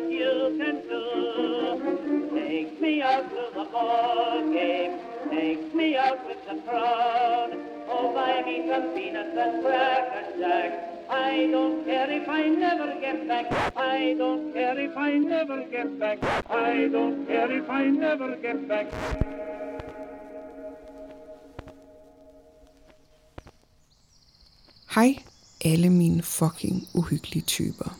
what 0.00 0.10
you 0.10 0.56
can 0.58 0.82
do. 0.88 2.30
Take 2.34 2.80
me 2.80 3.02
out 3.02 3.28
to 3.30 3.50
the 3.54 3.64
ball 3.64 4.52
game. 4.52 4.98
Take 5.30 5.74
me 5.74 5.96
out 5.96 6.26
with 6.26 6.44
the 6.48 6.60
crowd. 6.68 7.56
Oh, 7.88 8.12
buy 8.14 8.42
me 8.46 8.68
some 8.68 8.94
peanuts 8.94 9.36
and 9.36 9.64
cracker 9.64 10.38
jack. 10.38 10.86
I 11.10 11.48
don't 11.50 11.84
care 11.84 12.10
if 12.10 12.28
I 12.28 12.48
never 12.48 13.00
get 13.00 13.26
back. 13.26 13.76
I 13.76 14.14
don't 14.16 14.52
care 14.52 14.78
if 14.78 14.96
I 14.96 15.18
never 15.18 15.64
get 15.64 15.98
back. 15.98 16.18
I 16.48 16.88
don't 16.88 17.26
care 17.26 17.50
if 17.50 17.68
I 17.68 17.84
never 17.86 18.36
get 18.36 18.68
back. 18.68 18.86
Hej 24.86 25.24
alle 25.64 25.90
mine 25.90 26.22
fucking 26.22 26.86
uhyggelige 26.94 27.46
typer. 27.46 27.90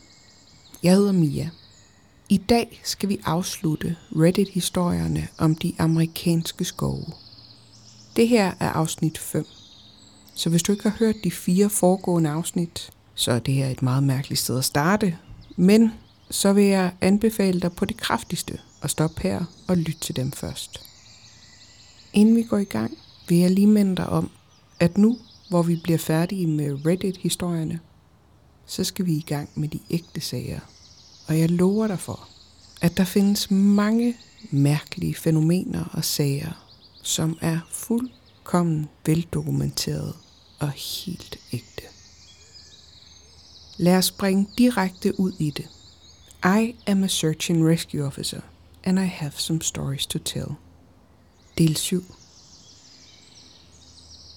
Jeg 0.83 0.93
hedder 0.95 1.13
Mia. 1.13 1.51
I 2.31 2.37
dag 2.37 2.81
skal 2.85 3.09
vi 3.09 3.21
afslutte 3.25 3.97
Reddit-historierne 4.17 5.29
om 5.39 5.55
de 5.55 5.75
amerikanske 5.79 6.65
skove. 6.65 7.05
Det 8.17 8.29
her 8.29 8.53
er 8.61 8.69
afsnit 8.69 9.19
5. 9.19 9.47
Så 10.35 10.51
hvis 10.51 10.63
du 10.63 10.73
ikke 10.73 10.89
har 10.89 10.97
hørt 10.99 11.15
de 11.25 11.31
fire 11.31 11.71
foregående 11.71 12.31
afsnit, 12.31 12.91
så 13.15 13.33
er 13.33 13.39
det 13.39 13.55
her 13.55 13.69
et 13.69 13.83
meget 13.83 14.03
mærkeligt 14.03 14.41
sted 14.41 14.59
at 14.59 14.65
starte. 14.65 15.17
Men 15.57 15.93
så 16.31 16.53
vil 16.53 16.65
jeg 16.65 16.93
anbefale 17.01 17.61
dig 17.61 17.73
på 17.73 17.85
det 17.85 17.97
kraftigste 17.97 18.59
at 18.83 18.91
stoppe 18.91 19.23
her 19.23 19.45
og 19.69 19.77
lytte 19.77 20.01
til 20.01 20.17
dem 20.17 20.33
først. 20.33 20.81
Inden 22.13 22.37
vi 22.37 22.43
går 22.43 22.59
i 22.59 22.65
gang, 22.65 22.99
vil 23.29 23.39
jeg 23.39 23.51
lige 23.51 23.67
minde 23.67 23.97
dig 23.97 24.09
om, 24.09 24.31
at 24.81 24.99
nu, 24.99 25.19
hvor 25.49 25.63
vi 25.63 25.77
bliver 25.77 25.99
færdige 25.99 26.47
med 26.47 26.87
Reddit-historierne, 26.87 27.81
så 28.67 28.85
skal 28.85 29.07
vi 29.07 29.13
i 29.13 29.25
gang 29.27 29.49
med 29.55 29.69
de 29.69 29.81
ægte 29.91 30.21
sager. 30.21 30.61
Og 31.31 31.39
jeg 31.39 31.51
lover 31.51 31.87
dig 31.87 31.99
for, 31.99 32.29
at 32.81 32.97
der 32.97 33.05
findes 33.05 33.51
mange 33.51 34.17
mærkelige 34.51 35.15
fænomener 35.15 35.85
og 35.85 36.05
sager, 36.05 36.67
som 37.03 37.39
er 37.41 37.61
fuldkommen 37.71 38.89
veldokumenteret 39.07 40.15
og 40.59 40.71
helt 40.71 41.39
ægte. 41.53 41.83
Lad 43.77 43.97
os 43.97 44.05
springe 44.05 44.49
direkte 44.59 45.21
ud 45.21 45.33
i 45.39 45.51
det. 45.51 45.69
I 46.45 46.75
am 46.87 47.05
a 47.05 47.09
search 47.09 47.51
and 47.51 47.65
rescue 47.65 48.05
officer, 48.05 48.41
and 48.85 48.99
I 48.99 49.07
have 49.07 49.33
some 49.37 49.63
stories 49.63 50.07
to 50.07 50.19
tell. 50.19 50.49
Del 51.59 51.77
7. 51.77 52.05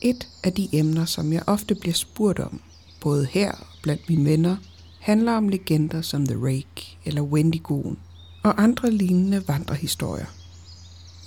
Et 0.02 0.28
af 0.44 0.54
de 0.54 0.70
emner, 0.72 1.06
som 1.06 1.34
jeg 1.34 1.44
ofte 1.48 1.76
bliver 1.76 1.94
spurgt 1.94 2.40
om, 2.40 2.62
både 3.02 3.26
her 3.26 3.52
og 3.52 3.68
blandt 3.82 4.10
mine 4.10 4.26
venner, 4.26 4.58
handler 5.04 5.34
om 5.34 5.50
legender 5.50 6.02
som 6.02 6.28
The 6.28 6.38
Rake 6.46 6.98
eller 7.06 7.22
Wendigoen 7.22 7.98
og 8.44 8.64
andre 8.64 8.92
lignende 8.92 9.48
vandrehistorier. 9.48 10.26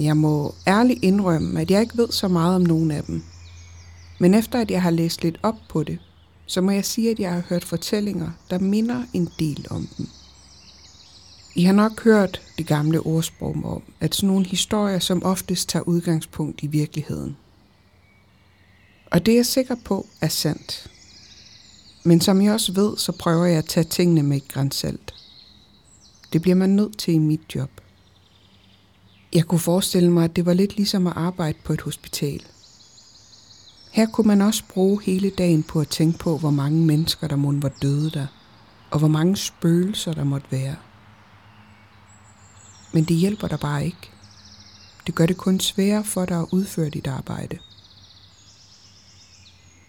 Jeg 0.00 0.16
må 0.16 0.55
ærligt 0.66 1.05
indrømme, 1.05 1.60
at 1.60 1.70
jeg 1.70 1.80
ikke 1.80 1.98
ved 1.98 2.08
så 2.10 2.28
meget 2.28 2.56
om 2.56 2.62
nogen 2.62 2.91
af 2.91 3.05
dem. 3.05 3.22
Men 4.20 4.34
efter 4.34 4.60
at 4.60 4.70
jeg 4.70 4.83
har 4.83 4.91
læst 4.91 5.22
lidt 5.22 5.38
op 5.42 5.56
på 5.68 5.83
det, 5.83 5.98
så 6.46 6.60
må 6.60 6.70
jeg 6.70 6.84
sige, 6.84 7.10
at 7.10 7.18
jeg 7.18 7.33
har 7.33 7.42
hørt 7.48 7.64
fortællinger, 7.64 8.30
der 8.50 8.58
minder 8.58 9.02
en 9.12 9.28
del 9.38 9.66
om 9.70 9.88
dem. 9.98 10.06
I 11.55 11.62
har 11.62 11.72
nok 11.72 12.05
hørt 12.05 12.42
det 12.58 12.66
gamle 12.66 13.00
ordsprog 13.00 13.56
om, 13.64 13.83
at 14.00 14.14
sådan 14.14 14.27
nogle 14.27 14.46
historier 14.46 14.98
som 14.98 15.22
oftest 15.22 15.68
tager 15.68 15.83
udgangspunkt 15.83 16.62
i 16.62 16.66
virkeligheden. 16.66 17.36
Og 19.11 19.27
det 19.27 19.33
er 19.33 19.38
jeg 19.38 19.46
sikker 19.46 19.77
på 19.84 20.06
er 20.20 20.28
sandt. 20.28 20.90
Men 22.06 22.20
som 22.20 22.42
jeg 22.42 22.52
også 22.52 22.72
ved, 22.72 22.96
så 22.96 23.12
prøver 23.12 23.44
jeg 23.44 23.58
at 23.58 23.64
tage 23.64 23.84
tingene 23.84 24.22
med 24.22 24.36
et 24.36 24.48
grænsalt. 24.48 25.14
Det 26.32 26.42
bliver 26.42 26.54
man 26.54 26.70
nødt 26.70 26.98
til 26.98 27.14
i 27.14 27.18
mit 27.18 27.54
job. 27.54 27.70
Jeg 29.34 29.44
kunne 29.44 29.58
forestille 29.58 30.10
mig, 30.10 30.24
at 30.24 30.36
det 30.36 30.46
var 30.46 30.52
lidt 30.52 30.77
ligesom 30.77 31.06
at 31.06 31.12
arbejde 31.16 31.58
på 31.64 31.72
et 31.72 31.80
hospital. 31.80 32.42
Her 33.90 34.06
kunne 34.06 34.27
man 34.27 34.42
også 34.42 34.62
bruge 34.68 35.02
hele 35.02 35.30
dagen 35.30 35.62
på 35.62 35.80
at 35.80 35.89
tænke 35.89 36.18
på, 36.18 36.39
hvor 36.39 36.50
mange 36.50 36.86
mennesker 36.86 37.28
der 37.28 37.36
måtte 37.36 37.62
var 37.62 37.72
døde 37.83 38.11
der, 38.11 38.27
og 38.90 38.98
hvor 38.98 39.08
mange 39.08 39.36
spøgelser 39.36 40.12
der 40.12 40.24
måtte 40.24 40.46
være. 40.50 40.77
Men 42.92 43.05
det 43.05 43.16
hjælper 43.16 43.48
dig 43.48 43.61
bare 43.61 43.84
ikke. 43.84 44.11
Det 45.06 45.14
gør 45.14 45.27
det 45.27 45.36
kun 45.36 45.61
sværere 45.61 46.05
for 46.05 46.24
dig 46.24 46.39
at 46.39 46.46
udføre 46.50 46.90
dit 46.90 47.06
arbejde. 47.06 47.58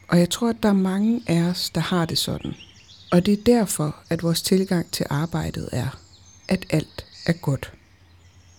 Og 0.07 0.19
jeg 0.19 0.29
tror, 0.29 0.49
at 0.49 0.63
der 0.63 0.69
er 0.69 0.73
mange 0.73 1.21
af 1.27 1.41
os, 1.41 1.69
der 1.69 1.81
har 1.81 2.05
det 2.05 2.17
sådan. 2.17 2.53
Og 3.11 3.25
det 3.25 3.33
er 3.33 3.43
derfor, 3.43 3.95
at 4.09 4.23
vores 4.23 4.41
tilgang 4.41 4.91
til 4.91 5.05
arbejdet 5.09 5.69
er, 5.71 5.99
at 6.47 6.65
alt 6.69 7.05
er 7.25 7.33
godt. 7.33 7.73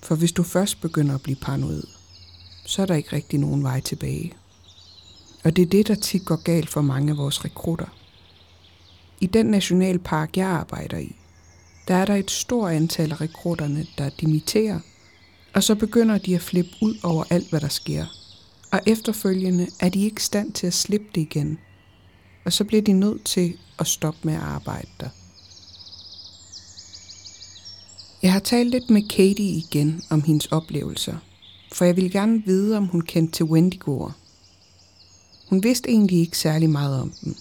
For 0.03 0.15
hvis 0.15 0.33
du 0.33 0.43
først 0.43 0.81
begynder 0.81 1.15
at 1.15 1.23
blive 1.23 1.37
paranoid, 1.37 1.83
så 2.67 2.83
er 2.83 2.87
der 2.87 2.95
ikke 2.95 3.13
rigtig 3.13 3.39
nogen 3.39 3.63
vej 3.63 3.81
tilbage. 3.81 4.33
Og 5.45 5.57
det 5.57 5.63
er 5.63 5.67
det, 5.67 5.89
der 5.89 5.95
tit 5.95 6.25
går 6.25 6.37
galt 6.37 6.69
for 6.69 6.81
mange 6.81 7.11
af 7.11 7.17
vores 7.17 7.45
rekrutter. 7.45 7.87
I 9.21 9.27
den 9.27 9.47
nationalpark, 9.47 10.37
jeg 10.37 10.47
arbejder 10.47 10.99
i, 10.99 11.17
der 11.89 11.95
er 11.95 12.05
der 12.05 12.15
et 12.15 12.31
stort 12.31 12.73
antal 12.73 13.13
af 13.13 13.21
rekrutterne, 13.21 13.87
der 13.99 14.09
dimitterer, 14.09 14.81
og 15.55 15.63
så 15.63 15.75
begynder 15.75 16.19
de 16.19 16.35
at 16.35 16.43
flippe 16.43 16.71
ud 16.83 16.95
over 17.03 17.25
alt, 17.31 17.51
hvad 17.51 17.61
der 17.61 17.69
sker. 17.69 18.07
Og 18.71 18.81
efterfølgende 18.87 19.67
er 19.81 19.89
de 19.89 20.05
ikke 20.05 20.19
i 20.19 20.23
stand 20.23 20.53
til 20.53 20.67
at 20.67 20.75
slippe 20.75 21.07
det 21.15 21.21
igen. 21.21 21.59
Og 22.45 22.53
så 22.53 22.65
bliver 22.65 22.83
de 22.83 22.93
nødt 22.93 23.25
til 23.25 23.59
at 23.79 23.87
stoppe 23.87 24.21
med 24.23 24.35
at 24.35 24.41
arbejde 24.41 24.89
der. 25.01 25.09
Jeg 28.23 28.33
har 28.33 28.41
talt 28.41 28.71
lidt 28.71 28.91
med 28.91 29.09
Katie 29.09 29.51
igen 29.51 30.03
om 30.11 30.23
hendes 30.23 30.47
oplevelser, 30.47 31.17
for 31.73 31.85
jeg 31.85 31.97
ville 31.97 32.11
gerne 32.11 32.43
vide, 32.47 32.77
om 32.77 32.87
hun 32.87 33.01
kendte 33.01 33.33
til 33.33 33.45
Wendigoer. 33.45 34.13
Hun 35.49 35.63
vidste 35.63 35.91
egentlig 35.91 36.19
ikke 36.19 36.39
særlig 36.39 36.71
meget 36.71 37.01
om 37.01 37.13
dem, 37.25 37.35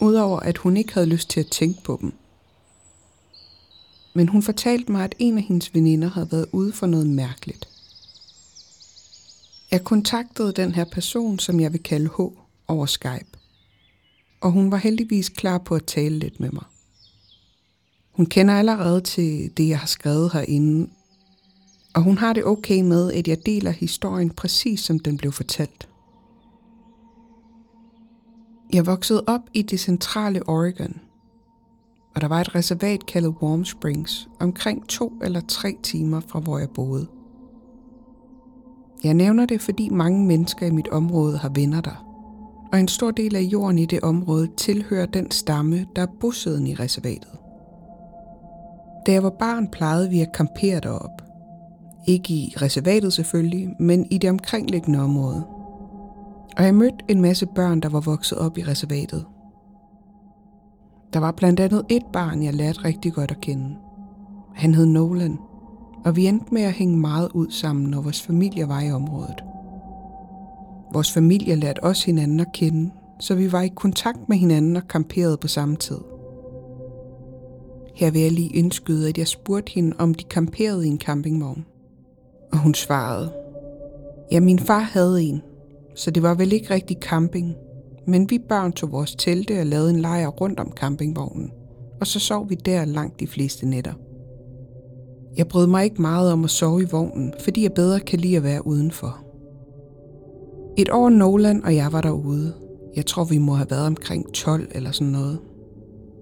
udover 0.00 0.40
at 0.40 0.58
hun 0.58 0.76
ikke 0.76 0.94
havde 0.94 1.06
lyst 1.06 1.30
til 1.30 1.40
at 1.40 1.46
tænke 1.50 1.82
på 1.82 1.98
dem. 2.00 2.12
Men 4.14 4.28
hun 4.28 4.42
fortalte 4.42 4.92
mig, 4.92 5.04
at 5.04 5.14
en 5.18 5.38
af 5.38 5.44
hendes 5.44 5.74
veninder 5.74 6.08
havde 6.08 6.32
været 6.32 6.46
ude 6.52 6.72
for 6.72 6.86
noget 6.86 7.06
mærkeligt. 7.06 7.68
Jeg 9.72 9.84
kontaktede 9.84 10.52
den 10.52 10.74
her 10.74 10.84
person, 10.84 11.38
som 11.38 11.60
jeg 11.60 11.72
vil 11.72 11.82
kalde 11.82 12.08
H, 12.08 12.20
over 12.68 12.86
Skype. 12.86 13.38
Og 14.40 14.50
hun 14.50 14.70
var 14.70 14.76
heldigvis 14.76 15.28
klar 15.28 15.58
på 15.58 15.74
at 15.74 15.84
tale 15.84 16.18
lidt 16.18 16.40
med 16.40 16.50
mig. 16.50 16.64
Hun 18.12 18.26
kender 18.26 18.54
allerede 18.54 19.00
til 19.00 19.56
det, 19.56 19.68
jeg 19.68 19.78
har 19.78 19.86
skrevet 19.86 20.32
herinde, 20.32 20.90
og 21.94 22.02
hun 22.02 22.18
har 22.18 22.32
det 22.32 22.44
okay 22.44 22.80
med, 22.82 23.12
at 23.12 23.28
jeg 23.28 23.46
deler 23.46 23.70
historien 23.70 24.30
præcis 24.30 24.80
som 24.80 24.98
den 24.98 25.16
blev 25.16 25.32
fortalt. 25.32 25.88
Jeg 28.72 28.86
voksede 28.86 29.24
op 29.26 29.42
i 29.54 29.62
det 29.62 29.80
centrale 29.80 30.48
Oregon, 30.48 31.00
og 32.14 32.20
der 32.20 32.28
var 32.28 32.40
et 32.40 32.54
reservat 32.54 33.06
kaldet 33.06 33.34
Warm 33.42 33.64
Springs, 33.64 34.28
omkring 34.40 34.88
to 34.88 35.12
eller 35.22 35.40
tre 35.48 35.76
timer 35.82 36.20
fra 36.20 36.40
hvor 36.40 36.58
jeg 36.58 36.70
boede. 36.70 37.21
Jeg 39.04 39.14
nævner 39.14 39.46
det, 39.46 39.60
fordi 39.60 39.88
mange 39.88 40.26
mennesker 40.26 40.66
i 40.66 40.70
mit 40.70 40.88
område 40.88 41.38
har 41.38 41.48
venner 41.54 41.80
der, 41.80 42.06
og 42.72 42.80
en 42.80 42.88
stor 42.88 43.10
del 43.10 43.36
af 43.36 43.40
jorden 43.40 43.78
i 43.78 43.86
det 43.86 44.00
område 44.00 44.48
tilhører 44.56 45.06
den 45.06 45.30
stamme, 45.30 45.86
der 45.96 46.02
er 46.02 46.06
bosiddende 46.20 46.70
i 46.70 46.74
reservatet. 46.74 47.38
Da 49.06 49.12
jeg 49.12 49.22
var 49.22 49.30
barn, 49.30 49.68
plejede 49.68 50.10
vi 50.10 50.20
at 50.20 50.30
campere 50.34 50.80
derop. 50.80 51.22
Ikke 52.06 52.34
i 52.34 52.54
reservatet 52.56 53.12
selvfølgelig, 53.12 53.68
men 53.78 54.06
i 54.10 54.18
det 54.18 54.30
omkringliggende 54.30 55.00
område. 55.00 55.46
Og 56.56 56.64
jeg 56.64 56.74
mødte 56.74 57.04
en 57.08 57.20
masse 57.20 57.46
børn, 57.46 57.80
der 57.80 57.88
var 57.88 58.00
vokset 58.00 58.38
op 58.38 58.58
i 58.58 58.62
reservatet. 58.62 59.24
Der 61.12 61.20
var 61.20 61.32
blandt 61.32 61.60
andet 61.60 61.84
et 61.88 62.02
barn, 62.12 62.42
jeg 62.42 62.54
lærte 62.54 62.84
rigtig 62.84 63.12
godt 63.12 63.30
at 63.30 63.40
kende. 63.40 63.76
Han 64.54 64.74
hed 64.74 64.86
Nolan, 64.86 65.38
og 66.04 66.16
vi 66.16 66.26
endte 66.26 66.54
med 66.54 66.62
at 66.62 66.72
hænge 66.72 66.98
meget 66.98 67.28
ud 67.34 67.50
sammen, 67.50 67.90
når 67.90 68.00
vores 68.00 68.22
familie 68.22 68.68
var 68.68 68.80
i 68.80 68.90
området. 68.90 69.44
Vores 70.92 71.12
familie 71.12 71.54
lærte 71.54 71.84
også 71.84 72.06
hinanden 72.06 72.40
at 72.40 72.52
kende, 72.54 72.90
så 73.20 73.34
vi 73.34 73.52
var 73.52 73.62
i 73.62 73.68
kontakt 73.68 74.28
med 74.28 74.36
hinanden 74.36 74.76
og 74.76 74.88
kamperede 74.88 75.36
på 75.36 75.48
samme 75.48 75.76
tid. 75.76 75.98
Her 77.94 78.10
vil 78.10 78.20
jeg 78.20 78.32
lige 78.32 78.56
indskyde, 78.56 79.08
at 79.08 79.18
jeg 79.18 79.28
spurgte 79.28 79.72
hende, 79.72 79.96
om 79.98 80.14
de 80.14 80.24
kamperede 80.24 80.86
i 80.86 80.90
en 80.90 80.98
campingvogn. 80.98 81.64
Og 82.52 82.58
hun 82.58 82.74
svarede, 82.74 83.32
ja, 84.32 84.40
min 84.40 84.58
far 84.58 84.78
havde 84.78 85.22
en, 85.22 85.42
så 85.94 86.10
det 86.10 86.22
var 86.22 86.34
vel 86.34 86.52
ikke 86.52 86.74
rigtig 86.74 86.96
camping, 87.00 87.54
men 88.06 88.30
vi 88.30 88.38
børn 88.48 88.72
tog 88.72 88.92
vores 88.92 89.14
telte 89.14 89.60
og 89.60 89.66
lavede 89.66 89.90
en 89.90 90.00
lejr 90.00 90.28
rundt 90.28 90.60
om 90.60 90.72
campingvognen, 90.76 91.50
og 92.00 92.06
så 92.06 92.20
sov 92.20 92.50
vi 92.50 92.54
der 92.54 92.84
langt 92.84 93.20
de 93.20 93.26
fleste 93.26 93.66
nætter. 93.66 93.92
Jeg 95.36 95.48
brød 95.48 95.66
mig 95.66 95.84
ikke 95.84 96.02
meget 96.02 96.32
om 96.32 96.44
at 96.44 96.50
sove 96.50 96.82
i 96.82 96.86
vognen, 96.90 97.34
fordi 97.40 97.62
jeg 97.62 97.72
bedre 97.72 98.00
kan 98.00 98.18
lide 98.18 98.36
at 98.36 98.42
være 98.42 98.66
udenfor. 98.66 99.18
Et 100.78 100.88
år 100.90 101.08
Nolan 101.08 101.64
og 101.64 101.74
jeg 101.74 101.92
var 101.92 102.00
derude. 102.00 102.54
Jeg 102.96 103.06
tror, 103.06 103.24
vi 103.24 103.38
må 103.38 103.52
have 103.52 103.70
været 103.70 103.86
omkring 103.86 104.32
12 104.32 104.68
eller 104.74 104.90
sådan 104.90 105.12
noget. 105.12 105.38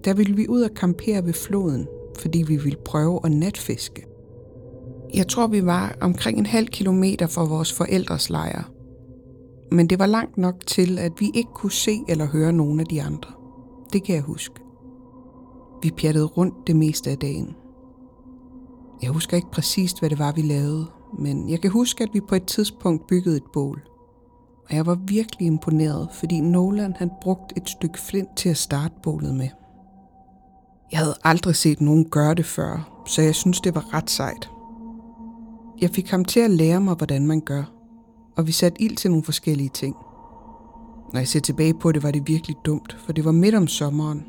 Der 0.05 0.13
ville 0.13 0.35
vi 0.35 0.47
ud 0.47 0.61
og 0.61 0.69
campere 0.75 1.25
ved 1.25 1.33
floden, 1.33 1.87
fordi 2.19 2.43
vi 2.47 2.57
ville 2.57 2.79
prøve 2.85 3.19
at 3.23 3.31
natfiske. 3.31 4.05
Jeg 5.13 5.27
tror, 5.27 5.47
vi 5.47 5.65
var 5.65 5.95
omkring 6.01 6.39
en 6.39 6.45
halv 6.45 6.67
kilometer 6.67 7.27
fra 7.27 7.43
vores 7.43 7.73
forældres 7.73 8.29
lejr. 8.29 8.71
Men 9.71 9.87
det 9.87 9.99
var 9.99 10.05
langt 10.05 10.37
nok 10.37 10.55
til, 10.67 10.99
at 10.99 11.11
vi 11.19 11.31
ikke 11.33 11.49
kunne 11.55 11.71
se 11.71 11.99
eller 12.07 12.25
høre 12.25 12.53
nogen 12.53 12.79
af 12.79 12.85
de 12.85 13.01
andre. 13.01 13.31
Det 13.93 14.03
kan 14.03 14.15
jeg 14.15 14.23
huske. 14.23 14.55
Vi 15.83 15.91
pjattede 15.97 16.25
rundt 16.25 16.67
det 16.67 16.75
meste 16.75 17.09
af 17.09 17.17
dagen. 17.17 17.55
Jeg 19.01 19.09
husker 19.09 19.37
ikke 19.37 19.51
præcist, 19.51 19.99
hvad 19.99 20.09
det 20.09 20.19
var, 20.19 20.31
vi 20.31 20.41
lavede, 20.41 20.87
men 21.19 21.49
jeg 21.49 21.61
kan 21.61 21.71
huske, 21.71 22.03
at 22.03 22.09
vi 22.13 22.21
på 22.29 22.35
et 22.35 22.45
tidspunkt 22.45 23.07
byggede 23.07 23.37
et 23.37 23.43
bål. 23.53 23.81
Og 24.69 24.75
jeg 24.75 24.85
var 24.85 24.95
virkelig 24.95 25.47
imponeret, 25.47 26.09
fordi 26.13 26.39
Nolan 26.39 26.95
han 26.97 27.11
brugt 27.21 27.53
et 27.57 27.69
stykke 27.69 27.99
flint 27.99 28.37
til 28.37 28.49
at 28.49 28.57
starte 28.57 28.93
bålet 29.03 29.35
med. 29.35 29.49
Jeg 30.91 30.99
havde 30.99 31.15
aldrig 31.23 31.55
set 31.55 31.81
nogen 31.81 32.09
gøre 32.09 32.33
det 32.33 32.45
før, 32.45 33.03
så 33.05 33.21
jeg 33.21 33.35
synes, 33.35 33.61
det 33.61 33.75
var 33.75 33.93
ret 33.93 34.09
sejt. 34.09 34.49
Jeg 35.81 35.89
fik 35.89 36.09
ham 36.09 36.25
til 36.25 36.39
at 36.39 36.51
lære 36.51 36.81
mig, 36.81 36.95
hvordan 36.95 37.27
man 37.27 37.41
gør, 37.41 37.63
og 38.37 38.47
vi 38.47 38.51
satte 38.51 38.81
ild 38.81 38.95
til 38.95 39.11
nogle 39.11 39.23
forskellige 39.23 39.69
ting. 39.69 39.95
Når 41.13 41.19
jeg 41.19 41.27
ser 41.27 41.39
tilbage 41.39 41.73
på 41.73 41.91
det, 41.91 42.03
var 42.03 42.11
det 42.11 42.27
virkelig 42.27 42.57
dumt, 42.65 42.97
for 43.05 43.13
det 43.13 43.25
var 43.25 43.31
midt 43.31 43.55
om 43.55 43.67
sommeren, 43.67 44.25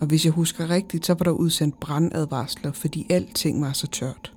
og 0.00 0.06
hvis 0.06 0.24
jeg 0.24 0.32
husker 0.32 0.70
rigtigt, 0.70 1.06
så 1.06 1.14
var 1.14 1.24
der 1.24 1.30
udsendt 1.30 1.80
brandadvarsler, 1.80 2.72
fordi 2.72 3.06
alting 3.10 3.62
var 3.62 3.72
så 3.72 3.86
tørt. 3.86 4.32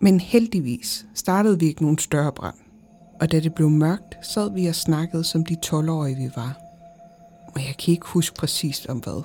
Men 0.00 0.20
heldigvis 0.20 1.06
startede 1.14 1.58
vi 1.58 1.66
ikke 1.66 1.82
nogen 1.82 1.98
større 1.98 2.32
brand, 2.32 2.56
og 3.20 3.32
da 3.32 3.40
det 3.40 3.54
blev 3.54 3.70
mørkt, 3.70 4.26
sad 4.26 4.54
vi 4.54 4.66
og 4.66 4.74
snakkede 4.74 5.24
som 5.24 5.44
de 5.44 5.56
12-årige 5.66 6.16
vi 6.16 6.30
var. 6.36 6.56
Og 7.54 7.60
jeg 7.60 7.74
kan 7.78 7.92
ikke 7.92 8.06
huske 8.06 8.36
præcist 8.36 8.86
om 8.86 8.98
hvad. 8.98 9.22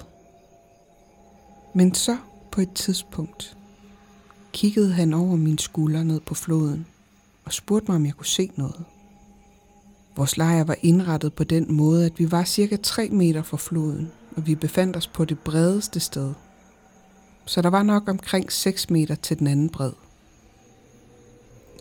Men 1.74 1.94
så 1.94 2.18
på 2.52 2.62
et 2.62 2.74
tidspunkt 2.74 3.58
kiggede 4.54 4.94
han 4.94 5.14
over 5.14 5.36
min 5.36 5.58
skulder 5.58 6.04
ned 6.04 6.20
på 6.20 6.34
floden 6.34 6.86
og 7.46 7.54
spurgte 7.54 7.92
mig, 7.92 7.96
om 7.96 8.06
jeg 8.06 8.14
kunne 8.14 8.26
se 8.26 8.52
noget. 8.56 8.84
Vores 10.16 10.38
lejr 10.38 10.64
var 10.64 10.76
indrettet 10.82 11.34
på 11.34 11.44
den 11.44 11.74
måde, 11.74 12.06
at 12.06 12.20
vi 12.20 12.32
var 12.32 12.44
cirka 12.44 12.78
3 12.84 13.10
meter 13.10 13.42
fra 13.42 13.58
floden, 13.58 14.12
og 14.38 14.48
vi 14.48 14.56
befandt 14.56 14.98
os 14.98 15.08
på 15.08 15.26
det 15.26 15.40
bredeste 15.40 16.00
sted. 16.00 16.34
Så 17.46 17.62
der 17.62 17.70
var 17.70 17.84
nok 17.84 18.10
omkring 18.10 18.52
6 18.52 18.90
meter 18.90 19.16
til 19.16 19.40
den 19.40 19.48
anden 19.48 19.70
bred. 19.70 19.92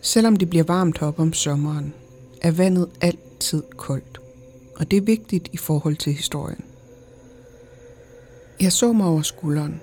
Selvom 0.03 0.37
det 0.37 0.51
bliver 0.51 0.65
varmt 0.65 1.03
op 1.03 1.19
om 1.19 1.33
sommeren, 1.33 1.95
er 2.43 2.51
vandet 2.51 2.89
altid 3.01 3.63
koldt, 3.77 4.21
og 4.77 4.91
det 4.91 4.97
er 4.97 5.01
vigtigt 5.01 5.49
i 5.53 5.57
forhold 5.57 5.97
til 5.97 6.13
historien. 6.13 6.65
Jeg 8.61 8.73
så 8.73 8.93
mig 8.93 9.07
over 9.07 9.23
skulderen, 9.23 9.81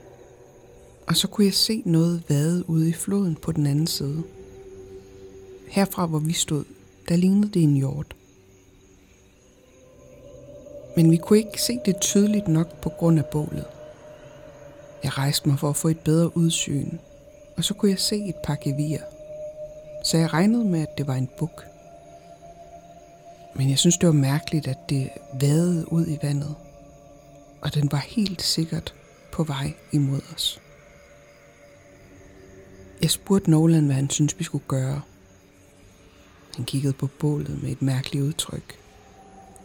og 1.07 1.15
så 1.15 1.27
kunne 1.27 1.45
jeg 1.45 1.53
se 1.53 1.83
noget 1.85 2.23
vade 2.29 2.69
ude 2.69 2.89
i 2.89 2.93
floden 2.93 3.35
på 3.35 3.51
den 3.51 3.65
anden 3.65 3.87
side. 3.87 4.23
Herfra, 5.67 6.05
hvor 6.05 6.19
vi 6.19 6.33
stod, 6.33 6.63
der 7.09 7.15
lignede 7.15 7.51
det 7.51 7.63
en 7.63 7.75
hjort. 7.75 8.15
Men 10.95 11.11
vi 11.11 11.17
kunne 11.17 11.39
ikke 11.39 11.61
se 11.61 11.79
det 11.85 11.99
tydeligt 11.99 12.47
nok 12.47 12.81
på 12.81 12.89
grund 12.89 13.19
af 13.19 13.25
bålet. 13.25 13.65
Jeg 15.03 15.17
rejste 15.17 15.49
mig 15.49 15.59
for 15.59 15.69
at 15.69 15.75
få 15.75 15.87
et 15.87 15.99
bedre 15.99 16.37
udsyn, 16.37 16.97
og 17.57 17.63
så 17.63 17.73
kunne 17.73 17.91
jeg 17.91 17.99
se 17.99 18.15
et 18.15 18.35
par 18.35 18.57
gevier. 18.61 19.01
Så 20.03 20.17
jeg 20.17 20.33
regnede 20.33 20.65
med, 20.65 20.81
at 20.81 20.97
det 20.97 21.07
var 21.07 21.15
en 21.15 21.29
buk. 21.37 21.65
Men 23.55 23.69
jeg 23.69 23.79
synes, 23.79 23.97
det 23.97 24.07
var 24.07 24.13
mærkeligt, 24.13 24.67
at 24.67 24.89
det 24.89 25.09
vadede 25.39 25.93
ud 25.93 26.07
i 26.07 26.19
vandet. 26.21 26.55
Og 27.61 27.73
den 27.73 27.91
var 27.91 27.97
helt 27.97 28.41
sikkert 28.41 28.93
på 29.31 29.43
vej 29.43 29.73
imod 29.91 30.21
os. 30.35 30.59
Jeg 33.01 33.11
spurgte 33.11 33.51
Nolan, 33.51 33.85
hvad 33.85 33.95
han 33.95 34.09
synes, 34.09 34.39
vi 34.39 34.43
skulle 34.43 34.63
gøre. 34.67 35.01
Han 36.55 36.65
kiggede 36.65 36.93
på 36.93 37.07
bålet 37.07 37.63
med 37.63 37.71
et 37.71 37.81
mærkeligt 37.81 38.23
udtryk. 38.23 38.82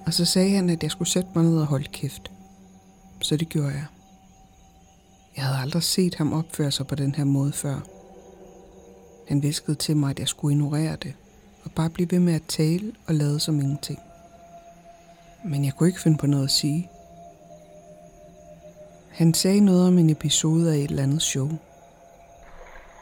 Og 0.09 0.15
så 0.15 0.25
sagde 0.25 0.51
han, 0.51 0.71
at 0.71 0.83
jeg 0.83 0.91
skulle 0.91 1.09
sætte 1.09 1.31
mig 1.35 1.45
ned 1.45 1.59
og 1.59 1.67
holde 1.67 1.89
kæft. 1.93 2.31
Så 3.23 3.37
det 3.37 3.49
gjorde 3.49 3.69
jeg. 3.69 3.85
Jeg 5.37 5.45
havde 5.45 5.59
aldrig 5.59 5.83
set 5.83 6.15
ham 6.15 6.33
opføre 6.33 6.71
sig 6.71 6.87
på 6.87 6.95
den 6.95 7.15
her 7.15 7.25
måde 7.25 7.53
før. 7.53 7.81
Han 9.29 9.43
viskede 9.43 9.77
til 9.77 9.97
mig, 9.97 10.11
at 10.11 10.19
jeg 10.19 10.29
skulle 10.29 10.53
ignorere 10.55 10.97
det, 11.03 11.15
og 11.65 11.71
bare 11.71 11.91
blive 11.91 12.11
ved 12.11 12.19
med 12.19 12.35
at 12.35 12.43
tale 12.49 12.93
og 13.07 13.15
lade 13.15 13.41
som 13.41 13.61
ingenting. 13.61 13.99
Men 15.45 15.65
jeg 15.65 15.73
kunne 15.75 15.89
ikke 15.89 16.01
finde 16.01 16.19
på 16.19 16.27
noget 16.27 16.45
at 16.45 16.51
sige. 16.51 16.91
Han 19.11 19.35
sagde 19.35 19.61
noget 19.61 19.89
om 19.89 19.99
en 19.99 20.11
episode 20.11 20.73
af 20.73 20.77
et 20.77 20.91
eller 20.91 21.03
andet 21.03 21.23
show. 21.23 21.51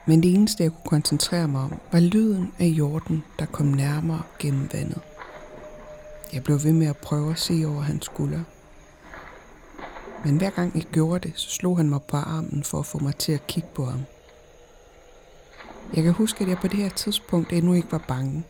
Men 0.06 0.23
det 0.23 0.35
eneste, 0.35 0.62
jeg 0.62 0.73
kunne 0.73 0.91
koncentrere 0.91 1.49
mig 1.49 1.61
om, 1.61 1.81
var 1.93 2.00
lyden 2.00 2.52
af 2.59 2.67
jorden, 2.67 3.25
der 3.38 3.47
kom 3.47 3.67
nærmere 3.67 4.23
gennem 4.38 4.69
vandet. 4.73 5.02
Jeg 6.32 6.44
blev 6.44 6.64
ved 6.64 6.73
med 6.73 6.87
at 6.87 6.96
prøve 6.96 7.31
at 7.31 7.38
se 7.38 7.64
over 7.67 7.81
hans 7.81 8.05
skulder. 8.05 8.40
Men 10.25 10.37
hver 10.37 10.50
gang 10.50 10.75
jeg 10.75 10.84
gjorde 10.93 11.28
det, 11.28 11.38
så 11.38 11.50
slog 11.50 11.76
han 11.76 11.88
mig 11.88 12.02
på 12.02 12.17
armen 12.17 12.64
for 12.64 12.78
at 12.78 12.87
få 12.87 12.99
mig 12.99 13.17
til 13.17 13.32
at 13.32 13.46
kigge 13.46 13.69
på 13.75 13.84
ham. 13.84 14.00
Jeg 15.94 16.05
kan 16.05 16.12
huske, 16.12 16.43
at 16.44 16.49
jeg 16.49 16.58
på 16.58 16.69
det 16.69 16.76
her 16.76 16.88
tidspunkt 16.88 17.52
endnu 17.52 17.75
ikke 17.75 17.93
var 17.93 18.05
bange, 18.08 18.44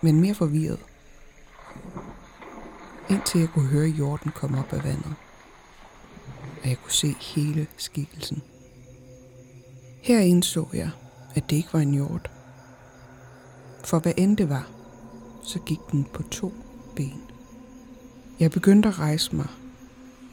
men 0.00 0.20
mere 0.20 0.34
forvirret. 0.34 0.78
Indtil 3.10 3.40
jeg 3.40 3.48
kunne 3.48 3.68
høre 3.68 3.88
jorden 3.88 4.32
komme 4.34 4.58
op 4.58 4.72
af 4.72 4.84
vandet. 4.84 5.14
Og 6.62 6.68
jeg 6.68 6.76
kunne 6.82 6.92
se 6.92 7.14
hele 7.20 7.66
skikkelsen. 7.76 8.42
Her 10.02 10.20
indså 10.20 10.66
jeg, 10.72 10.90
at 11.34 11.50
det 11.50 11.56
ikke 11.56 11.72
var 11.72 11.80
en 11.80 11.94
hjort. 11.94 12.30
For 13.84 13.98
hvad 13.98 14.12
end 14.16 14.36
det 14.36 14.48
var, 14.48 14.68
så 15.42 15.58
gik 15.58 15.78
den 15.92 16.04
på 16.04 16.22
to 16.22 16.52
ben. 17.00 17.22
Jeg 18.40 18.50
begyndte 18.50 18.88
at 18.88 18.98
rejse 18.98 19.36
mig, 19.36 19.46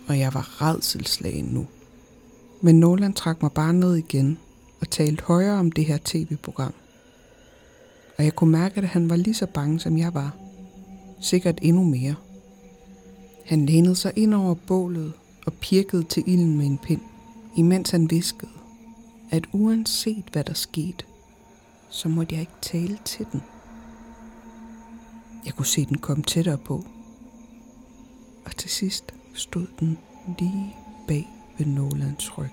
og 0.08 0.20
jeg 0.20 0.34
var 0.34 0.62
redselslagen 0.62 1.46
nu. 1.46 1.68
Men 2.62 2.80
Nolan 2.80 3.14
trak 3.14 3.42
mig 3.42 3.52
bare 3.52 3.74
ned 3.74 3.96
igen 3.96 4.38
og 4.82 4.90
talte 4.90 5.24
højere 5.24 5.60
om 5.60 5.72
det 5.72 5.86
her 5.86 5.98
tv-program. 6.06 6.74
Og 8.18 8.24
jeg 8.24 8.36
kunne 8.36 8.52
mærke, 8.52 8.78
at 8.78 8.88
han 8.88 9.10
var 9.10 9.16
lige 9.16 9.34
så 9.34 9.46
bange, 9.46 9.80
som 9.80 9.98
jeg 9.98 10.14
var. 10.14 10.36
Sikkert 11.22 11.60
endnu 11.62 11.84
mere. 11.84 12.16
Han 13.46 13.66
lænede 13.66 13.96
sig 13.96 14.14
ind 14.16 14.34
over 14.34 14.54
bålet 14.54 15.14
og 15.46 15.54
pirkede 15.54 16.04
til 16.04 16.24
ilden 16.28 16.58
med 16.58 16.66
en 16.66 16.78
pind, 16.78 17.02
imens 17.58 17.90
han 17.90 18.10
viskede, 18.10 18.52
at 19.32 19.44
uanset 19.52 20.26
hvad 20.32 20.44
der 20.44 20.54
skete, 20.54 21.06
så 21.90 22.10
måtte 22.10 22.34
jeg 22.34 22.42
ikke 22.42 22.62
tale 22.62 23.00
til 23.06 23.26
den. 23.32 23.42
Jeg 25.48 25.56
kunne 25.56 25.66
se 25.66 25.86
den 25.86 25.98
komme 25.98 26.24
tættere 26.24 26.58
på. 26.58 26.86
Og 28.46 28.56
til 28.58 28.70
sidst 28.70 29.14
stod 29.34 29.68
den 29.80 29.98
lige 30.40 30.76
bag 31.08 31.28
ved 31.58 31.66
Nolans 31.66 32.38
ryg. 32.38 32.52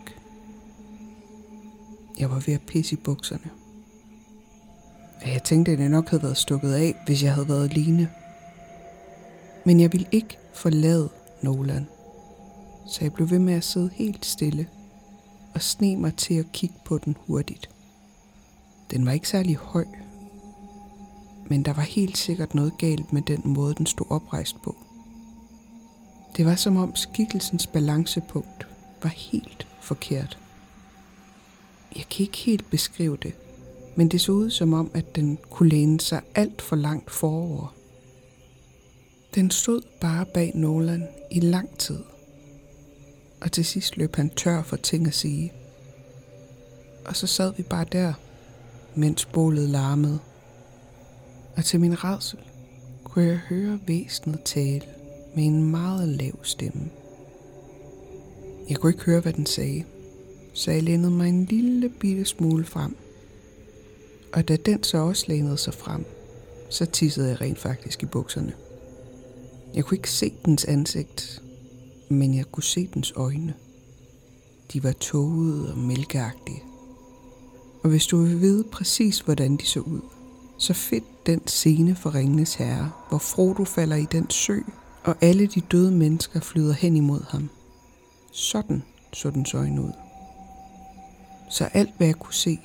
Jeg 2.19 2.31
var 2.31 2.43
ved 2.47 2.55
at 2.55 2.61
pisse 2.61 2.95
i 2.95 2.99
bukserne. 3.05 3.51
Jeg 5.27 5.43
tænkte, 5.43 5.73
at 5.73 5.79
det 5.79 5.91
nok 5.91 6.09
havde 6.09 6.23
været 6.23 6.37
stukket 6.37 6.73
af, 6.73 6.95
hvis 7.07 7.23
jeg 7.23 7.35
havde 7.35 7.49
været 7.49 7.71
alene. 7.71 8.11
Men 9.65 9.81
jeg 9.81 9.93
ville 9.93 10.09
ikke 10.13 10.39
forlade 10.55 11.09
Nolan. 11.43 11.87
Så 12.87 12.99
jeg 13.01 13.13
blev 13.13 13.31
ved 13.31 13.39
med 13.39 13.55
at 13.55 13.65
sidde 13.65 13.91
helt 13.95 14.27
stille 14.27 14.69
og 15.55 15.63
sne 15.63 15.97
mig 15.97 16.15
til 16.17 16.35
at 16.35 16.53
kigge 16.53 16.77
på 16.85 16.99
den 16.99 17.17
hurtigt. 17.27 17.71
Den 18.91 19.07
var 19.07 19.13
ikke 19.13 19.29
særlig 19.29 19.57
høj, 19.57 19.85
men 21.49 21.65
der 21.65 21.73
var 21.73 21.83
helt 21.83 22.19
sikkert 22.19 22.55
noget 22.55 22.79
galt 22.79 23.13
med 23.13 23.23
den 23.23 23.41
måde, 23.45 23.75
den 23.75 23.87
stod 23.87 24.07
oprejst 24.11 24.63
på. 24.63 24.77
Det 26.37 26.47
var 26.47 26.55
som 26.55 26.77
om 26.77 26.97
skikkelsens 26.97 27.67
balancepunkt 27.67 28.67
var 29.03 29.11
helt 29.11 29.67
forkert. 29.81 30.39
Jeg 31.97 32.05
kan 32.11 32.25
ikke 32.25 32.39
helt 32.39 32.71
beskrive 32.71 33.17
det, 33.23 33.33
men 33.97 34.09
det 34.09 34.21
så 34.21 34.33
ud 34.33 34.51
som 34.51 34.73
om, 34.73 34.91
at 34.95 35.17
den 35.17 35.39
kunne 35.51 35.69
læne 35.69 36.01
sig 36.01 36.21
alt 36.35 36.63
for 36.63 36.77
langt 36.77 37.11
forover. 37.11 37.75
Den 39.35 39.51
stod 39.51 39.83
bare 40.01 40.27
bag 40.27 40.53
Nolan 40.55 41.09
i 41.31 41.41
lang 41.41 41.79
tid, 41.79 41.99
og 43.41 43.53
til 43.53 43.65
sidst 43.65 43.97
løb 43.97 44.17
han 44.17 44.31
tør 44.31 44.63
for 44.63 44.77
ting 44.77 45.07
at 45.07 45.15
sige. 45.15 45.53
Og 47.05 47.17
så 47.17 47.27
sad 47.27 47.53
vi 47.57 47.63
bare 47.63 47.87
der, 47.93 48.13
mens 48.95 49.25
bålet 49.25 49.69
larmede. 49.69 50.19
Og 51.57 51.65
til 51.65 51.81
min 51.81 52.05
redsel 52.05 52.39
kunne 53.05 53.25
jeg 53.25 53.37
høre 53.37 53.79
væsenet 53.87 54.41
tale 54.45 54.83
med 55.35 55.45
en 55.45 55.71
meget 55.71 56.09
lav 56.09 56.39
stemme. 56.43 56.91
Jeg 58.69 58.79
kunne 58.79 58.93
ikke 58.93 59.05
høre, 59.05 59.21
hvad 59.21 59.33
den 59.33 59.47
sagde, 59.47 59.85
så 60.55 60.71
jeg 60.71 60.83
lænede 60.83 61.11
mig 61.11 61.29
en 61.29 61.45
lille 61.45 61.89
bitte 61.89 62.25
smule 62.25 62.65
frem. 62.65 62.97
Og 64.33 64.49
da 64.49 64.57
den 64.57 64.83
så 64.83 64.99
også 64.99 65.25
lænede 65.29 65.57
sig 65.57 65.75
frem, 65.75 66.05
så 66.71 66.87
tissede 66.87 67.29
jeg 67.29 67.41
rent 67.41 67.59
faktisk 67.59 68.03
i 68.03 68.07
bukserne. 68.07 68.53
Jeg 69.75 69.85
kunne 69.85 69.97
ikke 69.97 70.11
se 70.11 70.33
dens 70.45 70.65
ansigt, 70.65 71.43
men 72.09 72.35
jeg 72.35 72.45
kunne 72.53 72.63
se 72.63 72.89
dens 72.95 73.13
øjne. 73.17 73.55
De 74.73 74.83
var 74.83 74.93
tågede 74.93 75.73
og 75.73 75.79
mælkeagtige. 75.79 76.63
Og 77.83 77.91
hvis 77.91 78.07
du 78.07 78.23
vil 78.23 78.41
vide 78.41 78.65
præcis, 78.73 79.19
hvordan 79.19 79.57
de 79.57 79.67
så 79.67 79.81
ud, 79.81 80.01
så 80.65 80.75
find 80.75 81.05
den 81.27 81.47
scene 81.47 81.95
for 81.95 82.15
Ringenes 82.15 82.55
Herre, 82.55 82.91
hvor 83.09 83.19
Frodo 83.19 83.65
falder 83.65 83.97
i 83.97 84.07
den 84.13 84.31
sø, 84.31 84.59
og 85.05 85.17
alle 85.21 85.47
de 85.47 85.61
døde 85.61 85.91
mennesker 85.91 86.41
flyder 86.41 86.73
hen 86.73 86.97
imod 86.97 87.25
ham. 87.29 87.51
Sådan 88.33 88.83
så 89.13 89.31
den 89.31 89.47
øjne 89.55 89.83
ud. 89.83 89.93
Så 91.51 91.65
alt 91.65 91.91
hvad 91.97 92.07
jeg 92.07 92.17
kunne 92.17 92.35
se, 92.35 92.59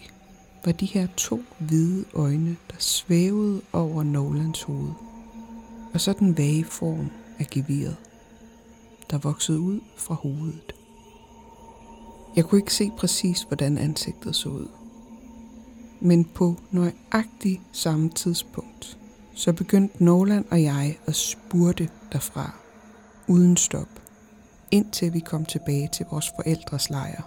var 0.65 0.72
de 0.72 0.86
her 0.86 1.08
to 1.18 1.44
hvide 1.60 2.06
øjne, 2.13 2.58
der 2.70 2.75
svævede 2.79 3.62
over 3.74 4.03
Nolans 4.03 4.62
hoved. 4.63 4.91
Og 5.94 6.01
så 6.01 6.13
den 6.13 6.38
vage 6.38 6.63
form 6.63 7.10
af 7.39 7.48
geviret, 7.51 7.96
der 9.12 9.18
voksede 9.18 9.60
ud 9.60 9.79
fra 9.98 10.15
hovedet. 10.15 10.74
Jeg 12.36 12.46
kunne 12.46 12.62
ikke 12.62 12.74
se 12.74 12.91
præcis, 12.98 13.41
hvordan 13.41 13.77
ansigtet 13.77 14.36
så 14.36 14.50
ud. 14.50 14.68
Men 16.01 16.25
på 16.25 16.56
nøjagtig 16.72 17.62
samme 17.72 18.10
tidspunkt, 18.10 18.98
så 19.36 19.53
begyndte 19.53 20.03
Nolan 20.03 20.46
og 20.51 20.63
jeg 20.63 20.98
at 21.06 21.15
spurte 21.15 21.89
derfra, 22.12 22.53
uden 23.27 23.58
stop, 23.58 23.89
indtil 24.72 25.13
vi 25.13 25.20
kom 25.20 25.46
tilbage 25.46 25.89
til 25.94 26.06
vores 26.12 26.32
forældres 26.36 26.89
lejr. 26.89 27.22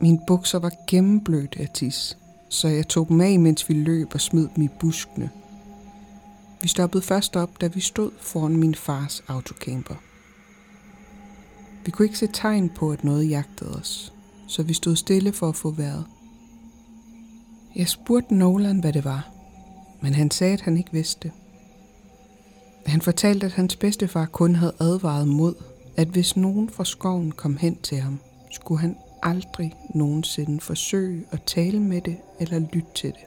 Mine 0.00 0.20
bukser 0.26 0.58
var 0.58 0.72
gennemblødt 0.86 1.56
af 1.60 1.68
tis, 1.74 2.18
så 2.48 2.68
jeg 2.68 2.88
tog 2.88 3.08
dem 3.08 3.20
af, 3.20 3.38
mens 3.40 3.68
vi 3.68 3.74
løb 3.74 4.14
og 4.14 4.20
smed 4.20 4.48
dem 4.54 4.64
i 4.64 4.68
buskene. 4.80 5.30
Vi 6.62 6.68
stoppede 6.68 7.02
først 7.02 7.36
op, 7.36 7.60
da 7.60 7.66
vi 7.66 7.80
stod 7.80 8.10
foran 8.20 8.56
min 8.56 8.74
fars 8.74 9.24
autocamper. 9.28 9.94
Vi 11.84 11.90
kunne 11.90 12.06
ikke 12.06 12.18
se 12.18 12.28
tegn 12.32 12.68
på, 12.68 12.92
at 12.92 13.04
noget 13.04 13.30
jagtede 13.30 13.74
os, 13.76 14.12
så 14.46 14.62
vi 14.62 14.72
stod 14.72 14.96
stille 14.96 15.32
for 15.32 15.48
at 15.48 15.56
få 15.56 15.70
vejret. 15.70 16.04
Jeg 17.76 17.88
spurgte 17.88 18.34
Nolan, 18.34 18.80
hvad 18.80 18.92
det 18.92 19.04
var, 19.04 19.30
men 20.00 20.14
han 20.14 20.30
sagde, 20.30 20.52
at 20.52 20.60
han 20.60 20.76
ikke 20.76 20.92
vidste. 20.92 21.32
Han 22.86 23.00
fortalte, 23.00 23.46
at 23.46 23.52
hans 23.52 23.76
bedstefar 23.76 24.26
kun 24.26 24.54
havde 24.54 24.74
advaret 24.80 25.28
mod, 25.28 25.54
at 25.96 26.08
hvis 26.08 26.36
nogen 26.36 26.70
fra 26.70 26.84
skoven 26.84 27.32
kom 27.32 27.56
hen 27.56 27.76
til 27.76 27.98
ham, 27.98 28.20
skulle 28.50 28.80
han 28.80 28.96
aldrig 29.22 29.74
nogensinde 29.94 30.60
forsøge 30.60 31.24
at 31.30 31.42
tale 31.42 31.80
med 31.80 32.00
det 32.00 32.16
eller 32.40 32.58
lytte 32.58 32.88
til 32.94 33.10
det. 33.10 33.26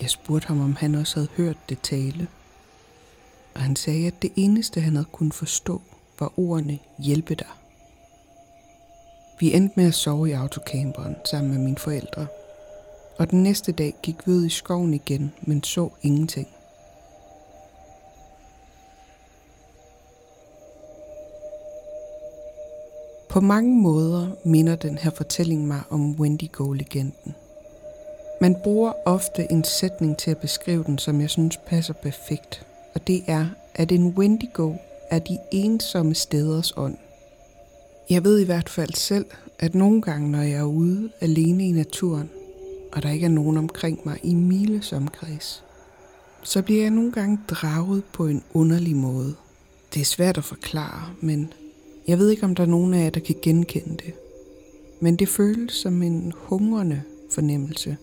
Jeg 0.00 0.10
spurgte 0.10 0.48
ham, 0.48 0.60
om 0.60 0.76
han 0.76 0.94
også 0.94 1.16
havde 1.16 1.28
hørt 1.36 1.56
det 1.68 1.80
tale, 1.82 2.28
og 3.54 3.60
han 3.60 3.76
sagde, 3.76 4.06
at 4.06 4.22
det 4.22 4.32
eneste, 4.36 4.80
han 4.80 4.92
havde 4.92 5.08
kunnet 5.12 5.34
forstå, 5.34 5.82
var 6.20 6.32
ordene 6.36 6.78
hjælpe 6.98 7.34
dig. 7.34 7.59
Vi 9.40 9.54
endte 9.54 9.72
med 9.76 9.86
at 9.86 9.94
sove 9.94 10.28
i 10.28 10.32
autocamperen 10.32 11.16
sammen 11.24 11.52
med 11.52 11.60
mine 11.60 11.76
forældre, 11.76 12.26
og 13.18 13.30
den 13.30 13.42
næste 13.42 13.72
dag 13.72 13.94
gik 14.02 14.26
vi 14.26 14.32
ud 14.32 14.46
i 14.46 14.48
skoven 14.48 14.94
igen, 14.94 15.32
men 15.42 15.62
så 15.62 15.88
ingenting. 16.02 16.48
På 23.28 23.40
mange 23.40 23.80
måder 23.80 24.26
minder 24.44 24.76
den 24.76 24.98
her 24.98 25.10
fortælling 25.10 25.66
mig 25.66 25.80
om 25.90 26.10
Wendigo-legenden. 26.20 27.34
Man 28.40 28.56
bruger 28.62 28.92
ofte 29.06 29.52
en 29.52 29.64
sætning 29.64 30.16
til 30.16 30.30
at 30.30 30.38
beskrive 30.38 30.84
den, 30.84 30.98
som 30.98 31.20
jeg 31.20 31.30
synes 31.30 31.56
passer 31.56 31.94
perfekt, 31.94 32.66
og 32.94 33.06
det 33.06 33.22
er, 33.26 33.46
at 33.74 33.92
en 33.92 34.08
Wendigo 34.08 34.74
er 35.10 35.18
de 35.18 35.38
ensomme 35.52 36.14
steders 36.14 36.72
ånd. 36.76 36.96
Jeg 38.10 38.24
ved 38.24 38.38
i 38.40 38.44
hvert 38.44 38.68
fald 38.68 38.94
selv, 38.94 39.26
at 39.58 39.74
nogle 39.74 40.02
gange, 40.02 40.30
når 40.30 40.40
jeg 40.42 40.58
er 40.58 40.64
ude 40.64 41.10
alene 41.20 41.68
i 41.68 41.72
naturen, 41.72 42.30
og 42.92 43.02
der 43.02 43.10
ikke 43.10 43.24
er 43.24 43.30
nogen 43.30 43.56
omkring 43.56 44.00
mig 44.04 44.20
i 44.22 44.34
miles 44.34 44.92
omkreds, 44.92 45.64
så 46.42 46.62
bliver 46.62 46.82
jeg 46.82 46.90
nogle 46.90 47.12
gange 47.12 47.38
draget 47.48 48.04
på 48.12 48.26
en 48.26 48.42
underlig 48.54 48.96
måde. 48.96 49.34
Det 49.94 50.00
er 50.00 50.04
svært 50.04 50.38
at 50.38 50.44
forklare, 50.44 51.14
men 51.20 51.52
jeg 52.08 52.18
ved 52.18 52.30
ikke, 52.30 52.44
om 52.44 52.54
der 52.54 52.62
er 52.62 52.68
nogen 52.68 52.94
af 52.94 53.04
jer, 53.04 53.10
der 53.10 53.20
kan 53.20 53.36
genkende 53.42 53.96
det. 53.96 54.14
Men 55.00 55.16
det 55.16 55.28
føles 55.28 55.72
som 55.72 56.02
en 56.02 56.32
hungrende 56.36 57.02
fornemmelse. 57.30 57.96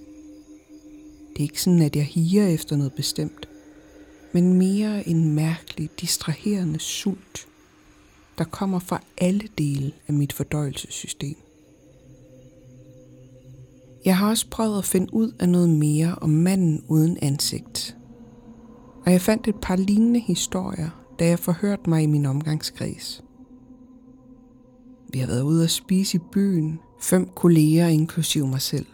Det 1.34 1.40
er 1.40 1.44
ikke 1.44 1.62
sådan, 1.62 1.82
at 1.82 1.96
jeg 1.96 2.06
higer 2.06 2.48
efter 2.48 2.76
noget 2.76 2.94
bestemt, 2.94 3.50
men 4.32 4.54
mere 4.54 5.08
en 5.08 5.36
mærkelig, 5.36 5.90
distraherende 6.00 6.80
sult, 6.80 7.48
der 8.38 8.44
kommer 8.44 8.80
fra 8.80 9.02
alle 9.18 9.48
dele 9.58 9.92
af 10.08 10.14
mit 10.14 10.34
fordøjelsessystem. 10.34 11.36
Jeg 14.06 14.18
har 14.18 14.30
også 14.30 14.48
prøvet 14.52 14.78
at 14.78 14.86
finde 14.86 15.14
ud 15.14 15.32
af 15.40 15.50
noget 15.50 15.70
mere 15.70 16.16
om 16.22 16.30
manden 16.30 16.84
uden 16.88 17.18
ansigt. 17.22 17.98
Og 19.06 19.12
jeg 19.12 19.22
fandt 19.22 19.48
et 19.48 19.56
par 19.62 19.76
lignende 19.76 20.20
historier, 20.20 20.90
da 21.20 21.28
jeg 21.28 21.40
forhørte 21.40 21.90
mig 21.90 22.04
i 22.04 22.06
min 22.06 22.26
omgangskreds. 22.26 23.24
Vi 25.14 25.20
har 25.20 25.28
været 25.28 25.42
ude 25.42 25.64
at 25.64 25.70
spise 25.70 26.18
i 26.18 26.22
byen, 26.32 26.80
fem 27.02 27.30
kolleger 27.36 27.88
inklusive 27.88 28.48
mig 28.48 28.62
selv. 28.62 28.86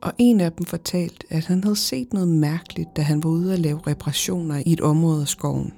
Og 0.00 0.12
en 0.18 0.40
af 0.40 0.52
dem 0.52 0.66
fortalte, 0.66 1.26
at 1.30 1.44
han 1.46 1.64
havde 1.64 1.76
set 1.76 2.12
noget 2.12 2.28
mærkeligt, 2.28 2.96
da 2.96 3.02
han 3.02 3.22
var 3.22 3.30
ude 3.30 3.52
at 3.52 3.58
lave 3.58 3.80
reparationer 3.86 4.62
i 4.66 4.72
et 4.72 4.80
område 4.80 5.20
af 5.20 5.28
skoven. 5.28 5.72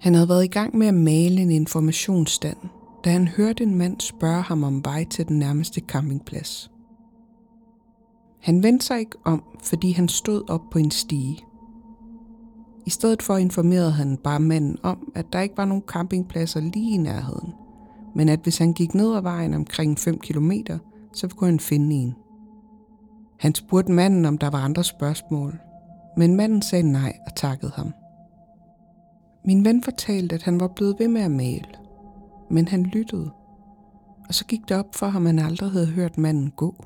Han 0.00 0.14
havde 0.14 0.28
været 0.28 0.44
i 0.44 0.48
gang 0.48 0.76
med 0.76 0.86
at 0.86 0.94
male 0.94 1.40
en 1.40 1.50
informationsstand, 1.50 2.56
da 3.04 3.10
han 3.10 3.28
hørte 3.28 3.64
en 3.64 3.74
mand 3.74 4.00
spørge 4.00 4.42
ham 4.42 4.64
om 4.64 4.84
vej 4.84 5.04
til 5.04 5.28
den 5.28 5.38
nærmeste 5.38 5.80
campingplads. 5.80 6.70
Han 8.40 8.62
vendte 8.62 8.86
sig 8.86 8.98
ikke 8.98 9.16
om, 9.24 9.42
fordi 9.62 9.92
han 9.92 10.08
stod 10.08 10.50
op 10.50 10.62
på 10.70 10.78
en 10.78 10.90
stige. 10.90 11.38
I 12.86 12.90
stedet 12.90 13.22
for 13.22 13.36
informerede 13.36 13.92
han 13.92 14.16
bare 14.16 14.40
manden 14.40 14.78
om, 14.82 15.12
at 15.14 15.26
der 15.32 15.40
ikke 15.40 15.56
var 15.56 15.64
nogen 15.64 15.82
campingpladser 15.86 16.60
lige 16.60 16.94
i 16.94 16.96
nærheden, 16.96 17.54
men 18.14 18.28
at 18.28 18.40
hvis 18.42 18.58
han 18.58 18.72
gik 18.72 18.94
ned 18.94 19.16
ad 19.16 19.22
vejen 19.22 19.54
omkring 19.54 19.98
5 19.98 20.18
km, 20.18 20.52
så 21.12 21.28
kunne 21.28 21.50
han 21.50 21.60
finde 21.60 21.96
en. 21.96 22.14
Han 23.38 23.54
spurgte 23.54 23.92
manden, 23.92 24.24
om 24.24 24.38
der 24.38 24.50
var 24.50 24.58
andre 24.58 24.84
spørgsmål, 24.84 25.58
men 26.16 26.36
manden 26.36 26.62
sagde 26.62 26.92
nej 26.92 27.16
og 27.26 27.36
takkede 27.36 27.72
ham. 27.74 27.92
Min 29.46 29.64
ven 29.64 29.82
fortalte, 29.82 30.34
at 30.34 30.42
han 30.42 30.60
var 30.60 30.68
blevet 30.68 30.98
ved 30.98 31.08
med 31.08 31.20
at 31.20 31.30
male, 31.30 31.68
men 32.50 32.68
han 32.68 32.82
lyttede, 32.82 33.30
og 34.28 34.34
så 34.34 34.44
gik 34.46 34.60
det 34.68 34.76
op 34.76 34.94
for 34.94 35.06
ham, 35.06 35.26
at 35.26 35.34
han 35.34 35.44
aldrig 35.44 35.70
havde 35.70 35.86
hørt 35.86 36.18
manden 36.18 36.50
gå. 36.50 36.84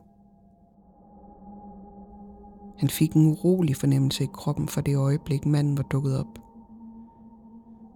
Han 2.78 2.88
fik 2.88 3.12
en 3.12 3.26
urolig 3.26 3.76
fornemmelse 3.76 4.24
i 4.24 4.28
kroppen 4.32 4.68
for 4.68 4.80
det 4.80 4.96
øjeblik, 4.96 5.46
manden 5.46 5.76
var 5.76 5.82
dukket 5.82 6.18
op. 6.18 6.38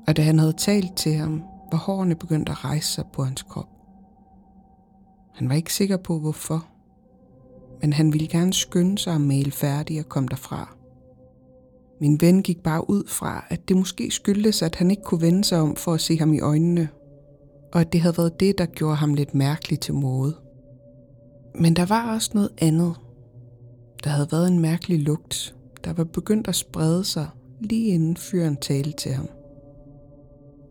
Og 0.06 0.16
da 0.16 0.22
han 0.22 0.38
havde 0.38 0.52
talt 0.52 0.96
til 0.96 1.14
ham, 1.14 1.42
var 1.72 1.78
hårene 1.78 2.14
begyndt 2.14 2.48
at 2.48 2.64
rejse 2.64 2.92
sig 2.92 3.04
på 3.12 3.24
hans 3.24 3.42
krop. 3.42 3.68
Han 5.34 5.48
var 5.48 5.54
ikke 5.54 5.74
sikker 5.74 5.96
på 5.96 6.18
hvorfor, 6.18 6.66
men 7.80 7.92
han 7.92 8.12
ville 8.12 8.28
gerne 8.28 8.52
skynde 8.52 8.98
sig 8.98 9.14
at 9.14 9.20
male 9.20 9.50
færdig 9.50 10.00
og 10.00 10.08
komme 10.08 10.28
derfra. 10.28 10.76
Min 12.04 12.20
ven 12.20 12.42
gik 12.42 12.62
bare 12.62 12.90
ud 12.90 13.04
fra, 13.06 13.44
at 13.50 13.68
det 13.68 13.76
måske 13.76 14.10
skyldtes, 14.10 14.62
at 14.62 14.74
han 14.74 14.90
ikke 14.90 15.02
kunne 15.02 15.20
vende 15.20 15.44
sig 15.44 15.60
om 15.60 15.76
for 15.76 15.94
at 15.94 16.00
se 16.00 16.18
ham 16.18 16.32
i 16.32 16.40
øjnene, 16.40 16.88
og 17.72 17.80
at 17.80 17.92
det 17.92 18.00
havde 18.00 18.16
været 18.18 18.40
det, 18.40 18.58
der 18.58 18.66
gjorde 18.66 18.96
ham 18.96 19.14
lidt 19.14 19.34
mærkelig 19.34 19.80
til 19.80 19.94
mode. 19.94 20.36
Men 21.54 21.76
der 21.76 21.86
var 21.86 22.14
også 22.14 22.30
noget 22.34 22.50
andet. 22.58 22.94
Der 24.04 24.10
havde 24.10 24.28
været 24.32 24.48
en 24.48 24.58
mærkelig 24.58 24.98
lugt, 25.00 25.54
der 25.84 25.92
var 25.92 26.04
begyndt 26.04 26.48
at 26.48 26.54
sprede 26.54 27.04
sig 27.04 27.28
lige 27.60 27.86
inden 27.86 28.16
fyren 28.16 28.56
talte 28.56 28.92
til 28.92 29.12
ham. 29.12 29.28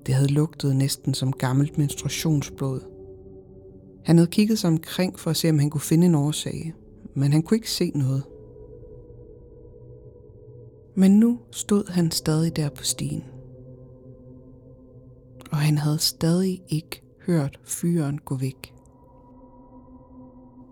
Det 0.05 0.15
havde 0.15 0.31
lugtet 0.31 0.75
næsten 0.75 1.13
som 1.13 1.31
gammelt 1.31 1.77
menstruationsblod. 1.77 2.81
Han 4.05 4.17
havde 4.17 4.31
kigget 4.31 4.59
sig 4.59 4.69
omkring 4.69 5.19
for 5.19 5.29
at 5.29 5.37
se, 5.37 5.49
om 5.49 5.59
han 5.59 5.69
kunne 5.69 5.81
finde 5.81 6.07
en 6.07 6.15
årsag, 6.15 6.73
men 7.15 7.31
han 7.31 7.41
kunne 7.41 7.57
ikke 7.57 7.71
se 7.71 7.91
noget. 7.95 8.23
Men 10.95 11.19
nu 11.19 11.39
stod 11.51 11.91
han 11.91 12.11
stadig 12.11 12.55
der 12.55 12.69
på 12.69 12.83
stien. 12.83 13.23
Og 15.51 15.57
han 15.57 15.77
havde 15.77 15.99
stadig 15.99 16.63
ikke 16.69 17.01
hørt 17.25 17.59
fyren 17.63 18.17
gå 18.17 18.35
væk. 18.35 18.73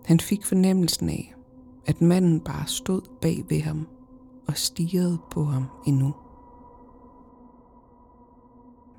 Han 0.05 0.19
fik 0.19 0.45
fornemmelsen 0.45 1.09
af, 1.09 1.35
at 1.85 2.01
manden 2.01 2.39
bare 2.39 2.67
stod 2.67 3.01
bag 3.21 3.45
ved 3.49 3.61
ham 3.61 3.87
og 4.47 4.57
stirrede 4.57 5.17
på 5.31 5.43
ham 5.43 5.65
endnu. 5.87 6.13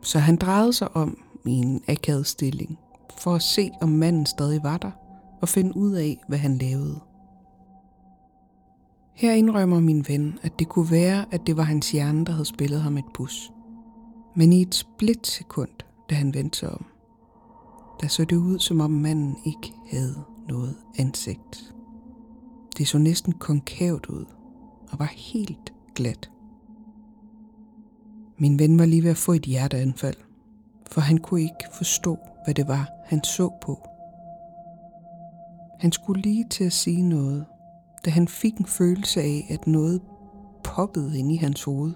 Så 0.02 0.18
han 0.18 0.36
drejede 0.36 0.72
sig 0.72 0.96
om 0.96 1.18
i 1.46 1.50
en 1.50 1.82
akavet 1.88 2.26
stilling 2.26 2.78
for 3.18 3.34
at 3.34 3.42
se, 3.42 3.70
om 3.80 3.88
manden 3.88 4.26
stadig 4.26 4.62
var 4.62 4.76
der 4.76 4.90
og 5.40 5.48
finde 5.48 5.76
ud 5.76 5.92
af, 5.92 6.22
hvad 6.28 6.38
han 6.38 6.58
lavede. 6.58 7.00
Her 9.14 9.32
indrømmer 9.32 9.80
min 9.80 10.04
ven, 10.08 10.38
at 10.42 10.58
det 10.58 10.68
kunne 10.68 10.90
være, 10.90 11.24
at 11.30 11.46
det 11.46 11.56
var 11.56 11.62
hans 11.62 11.90
hjerne, 11.90 12.24
der 12.24 12.32
havde 12.32 12.44
spillet 12.44 12.80
ham 12.80 12.98
et 12.98 13.04
pus. 13.14 13.52
Men 14.34 14.52
i 14.52 14.62
et 14.62 14.74
splitsekund, 14.74 15.70
da 16.10 16.14
han 16.14 16.34
vendte 16.34 16.58
sig 16.58 16.70
om. 16.70 16.84
Der 18.00 18.08
så 18.08 18.24
det 18.24 18.36
ud, 18.36 18.58
som 18.58 18.80
om 18.80 18.90
manden 18.90 19.36
ikke 19.44 19.72
havde 19.90 20.24
noget 20.48 20.76
ansigt. 20.98 21.74
Det 22.78 22.88
så 22.88 22.98
næsten 22.98 23.32
konkavt 23.32 24.06
ud 24.06 24.24
og 24.90 24.98
var 24.98 25.12
helt 25.16 25.72
glat. 25.94 26.30
Min 28.38 28.58
ven 28.58 28.78
var 28.78 28.86
lige 28.86 29.02
ved 29.02 29.10
at 29.10 29.16
få 29.16 29.32
et 29.32 29.42
hjerteanfald, 29.42 30.16
for 30.90 31.00
han 31.00 31.18
kunne 31.18 31.42
ikke 31.42 31.64
forstå, 31.72 32.18
hvad 32.44 32.54
det 32.54 32.68
var, 32.68 32.88
han 33.04 33.24
så 33.24 33.50
på. 33.62 33.88
Han 35.80 35.92
skulle 35.92 36.22
lige 36.22 36.44
til 36.50 36.64
at 36.64 36.72
sige 36.72 37.02
noget, 37.02 37.46
da 38.04 38.10
han 38.10 38.28
fik 38.28 38.56
en 38.56 38.66
følelse 38.66 39.20
af, 39.20 39.46
at 39.50 39.66
noget 39.66 40.00
poppede 40.64 41.18
ind 41.18 41.32
i 41.32 41.36
hans 41.36 41.64
hoved. 41.64 41.92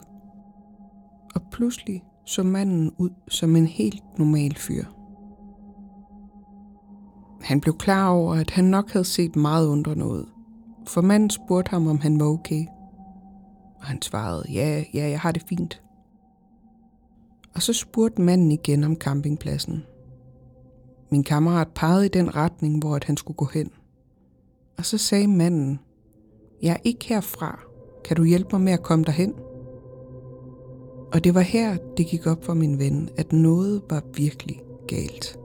Og 1.34 1.42
pludselig 1.52 2.02
så 2.25 2.42
manden 2.42 2.92
ud 2.98 3.10
som 3.28 3.56
en 3.56 3.66
helt 3.66 4.18
normal 4.18 4.56
fyr. 4.56 4.84
Han 7.40 7.60
blev 7.60 7.78
klar 7.78 8.08
over, 8.08 8.34
at 8.34 8.50
han 8.50 8.64
nok 8.64 8.90
havde 8.90 9.04
set 9.04 9.36
meget 9.36 9.68
under 9.68 9.94
noget, 9.94 10.28
for 10.86 11.00
manden 11.00 11.30
spurgte 11.30 11.70
ham, 11.70 11.86
om 11.86 11.98
han 11.98 12.20
var 12.20 12.26
okay. 12.26 12.66
Og 13.78 13.84
han 13.84 14.02
svarede, 14.02 14.44
ja, 14.52 14.84
ja, 14.94 15.08
jeg 15.08 15.20
har 15.20 15.32
det 15.32 15.42
fint. 15.48 15.82
Og 17.54 17.62
så 17.62 17.72
spurgte 17.72 18.22
manden 18.22 18.52
igen 18.52 18.84
om 18.84 18.96
campingpladsen. 18.96 19.84
Min 21.10 21.25
kammerat 21.25 21.68
pegede 21.75 22.06
i 22.06 22.08
den 22.08 22.36
retning, 22.36 22.78
hvor 22.78 22.96
at 22.96 23.04
han 23.04 23.16
skulle 23.16 23.36
gå 23.36 23.44
hen. 23.44 23.70
Og 24.78 24.84
så 24.84 24.98
sagde 24.98 25.26
manden, 25.26 25.80
jeg 26.62 26.72
er 26.72 26.80
ikke 26.84 27.04
herfra. 27.08 27.60
Kan 28.04 28.16
du 28.16 28.25
hjælpe 28.25 28.48
mig 28.52 28.60
med 28.60 28.72
at 28.72 28.82
komme 28.82 29.04
derhen? 29.04 29.34
Og 31.12 31.25
det 31.25 31.34
var 31.34 31.40
her, 31.40 31.76
det 31.96 32.06
gik 32.06 32.26
op 32.26 32.44
for 32.44 32.54
min 32.54 32.78
ven, 32.78 33.10
at 33.16 33.32
noget 33.32 33.82
var 33.90 34.02
virkelig 34.14 34.62
galt. 34.88 35.38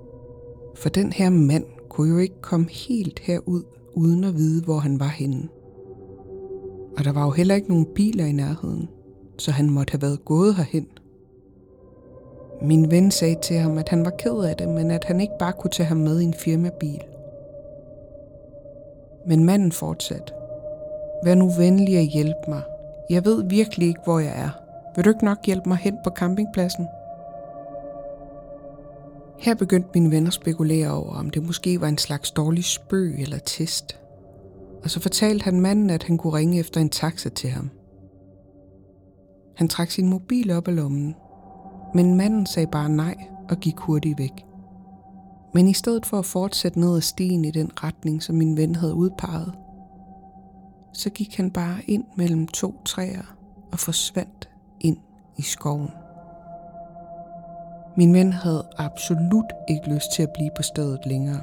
For 0.76 0.90
den 0.90 1.14
her 1.14 1.30
mand 1.30 1.66
kunne 1.90 2.10
jo 2.10 2.18
ikke 2.18 2.42
komme 2.42 2.70
helt 2.70 3.20
herud, 3.20 3.64
uden 3.94 4.24
at 4.24 4.36
vide, 4.36 4.64
hvor 4.64 4.78
han 4.78 5.00
var 5.00 5.08
henne. 5.08 5.50
Og 6.98 7.04
der 7.04 7.12
var 7.12 7.26
jo 7.26 7.32
heller 7.32 7.56
ikke 7.56 7.70
nogen 7.70 7.86
biler 7.96 8.26
i 8.26 8.32
nærheden, 8.32 8.90
så 9.38 9.52
han 9.52 9.70
måtte 9.70 9.92
have 9.92 10.02
været 10.02 10.26
gået 10.26 10.56
herhen. 10.56 10.88
Min 12.62 12.92
ven 12.92 13.12
sagde 13.12 13.36
til 13.42 13.56
ham, 13.56 13.78
at 13.78 13.90
han 13.90 14.06
var 14.06 14.12
ked 14.20 14.44
af 14.44 14.56
det, 14.56 14.70
men 14.70 14.92
at 14.92 15.04
han 15.04 15.20
ikke 15.20 15.34
bare 15.40 15.54
kunne 15.54 15.72
tage 15.72 15.88
ham 15.88 15.98
med 15.98 16.20
i 16.20 16.24
en 16.24 16.34
firmabil. 16.34 17.02
Men 19.28 19.44
manden 19.44 19.72
fortsatte. 19.72 20.34
Vær 21.24 21.36
nu 21.36 21.50
venlig 21.50 21.98
at 21.98 22.06
hjælpe 22.06 22.40
mig. 22.48 22.62
Jeg 23.10 23.26
ved 23.26 23.44
virkelig 23.44 23.88
ikke, 23.88 24.02
hvor 24.04 24.20
jeg 24.20 24.42
er. 24.42 24.50
Vil 24.96 25.06
du 25.06 25.10
ikke 25.10 25.26
nok 25.26 25.46
hjælpe 25.46 25.70
mig 25.70 25.78
hen 25.78 25.98
på 26.04 26.10
campingpladsen? 26.10 26.88
Her 29.40 29.56
begyndte 29.56 29.90
mine 29.94 30.12
venner 30.12 30.28
at 30.28 30.34
spekulere 30.34 30.92
over, 30.92 31.14
om 31.16 31.30
det 31.30 31.44
måske 31.44 31.82
var 31.82 31.88
en 31.88 31.98
slags 31.98 32.32
dårlig 32.32 32.64
spøg 32.64 33.16
eller 33.22 33.38
test. 33.38 34.00
Og 34.84 34.90
så 34.90 35.00
fortalte 35.00 35.44
han 35.44 35.62
manden, 35.62 35.90
at 35.90 36.04
han 36.04 36.18
kunne 36.18 36.34
ringe 36.34 36.60
efter 36.60 36.82
en 36.82 36.90
taxa 36.90 37.30
til 37.30 37.50
ham. 37.50 37.70
Han 39.56 39.68
trak 39.68 39.92
sin 39.92 40.10
mobil 40.10 40.52
op 40.52 40.68
af 40.68 40.76
lommen, 40.76 41.16
men 41.96 42.16
manden 42.16 42.46
sagde 42.46 42.68
bare 42.68 42.90
nej 42.90 43.16
og 43.50 43.58
gik 43.58 43.78
hurtigt 43.78 44.20
væk. 44.20 44.46
Men 45.54 45.68
i 45.68 45.74
stedet 45.74 46.06
for 46.06 46.20
at 46.20 46.26
fortsætte 46.26 46.80
ned 46.80 46.96
ad 46.96 47.02
stien 47.02 47.46
i 47.46 47.52
den 47.52 47.72
retning, 47.84 48.24
som 48.24 48.36
min 48.36 48.58
ven 48.58 48.76
havde 48.76 48.94
udpeget, 48.94 49.54
så 50.94 51.10
gik 51.10 51.38
han 51.38 51.52
bare 51.52 51.78
ind 51.88 52.04
mellem 52.16 52.48
to 52.48 52.76
træer 52.86 53.36
og 53.72 53.80
forsvandt 53.80 54.50
ind 54.80 54.98
i 55.38 55.42
skoven. 55.42 55.90
Min 57.98 58.14
ven 58.14 58.34
havde 58.34 58.68
absolut 58.78 59.54
ikke 59.70 59.94
lyst 59.94 60.12
til 60.16 60.24
at 60.24 60.34
blive 60.34 60.50
på 60.56 60.64
stedet 60.64 61.00
længere. 61.06 61.42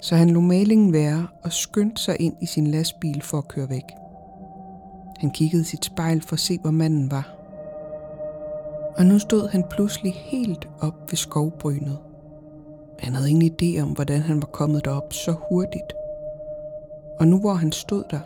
Så 0.00 0.16
han 0.16 0.30
lå 0.30 0.40
malingen 0.40 0.92
være 0.92 1.26
og 1.44 1.52
skyndte 1.52 2.02
sig 2.02 2.20
ind 2.20 2.36
i 2.42 2.46
sin 2.46 2.66
lastbil 2.66 3.22
for 3.22 3.38
at 3.38 3.48
køre 3.48 3.68
væk. 3.68 3.84
Han 5.18 5.30
kiggede 5.30 5.64
sit 5.64 5.84
spejl 5.84 6.22
for 6.22 6.32
at 6.32 6.40
se, 6.40 6.58
hvor 6.58 6.70
manden 6.70 7.10
var. 7.10 7.34
Og 8.96 9.06
nu 9.06 9.18
stod 9.18 9.48
han 9.48 9.64
pludselig 9.70 10.12
helt 10.14 10.68
op 10.80 11.10
ved 11.10 11.16
skovbrynet. 11.16 11.98
Han 12.98 13.14
havde 13.14 13.30
ingen 13.30 13.52
idé 13.52 13.82
om, 13.82 13.88
hvordan 13.88 14.20
han 14.20 14.36
var 14.36 14.48
kommet 14.52 14.84
derop 14.84 15.12
så 15.12 15.34
hurtigt. 15.50 15.92
Og 17.20 17.28
nu 17.28 17.40
hvor 17.40 17.54
han 17.54 17.72
stod 17.72 18.04
der, 18.10 18.20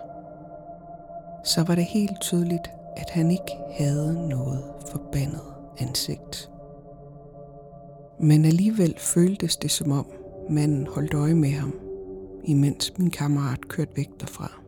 så 1.45 1.63
var 1.63 1.75
det 1.75 1.85
helt 1.85 2.21
tydeligt, 2.21 2.71
at 2.97 3.11
han 3.11 3.31
ikke 3.31 3.53
havde 3.71 4.29
noget 4.29 4.65
forbandet 4.91 5.41
ansigt. 5.79 6.51
Men 8.21 8.45
alligevel 8.45 8.95
føltes 8.99 9.57
det 9.57 9.71
som 9.71 9.93
om 9.93 10.07
manden 10.51 10.87
holdt 10.87 11.15
øje 11.15 11.35
med 11.35 11.51
ham, 11.51 11.75
imens 12.45 12.99
min 12.99 13.11
kammerat 13.11 13.69
kørte 13.69 13.97
væk 13.97 14.09
derfra. 14.21 14.61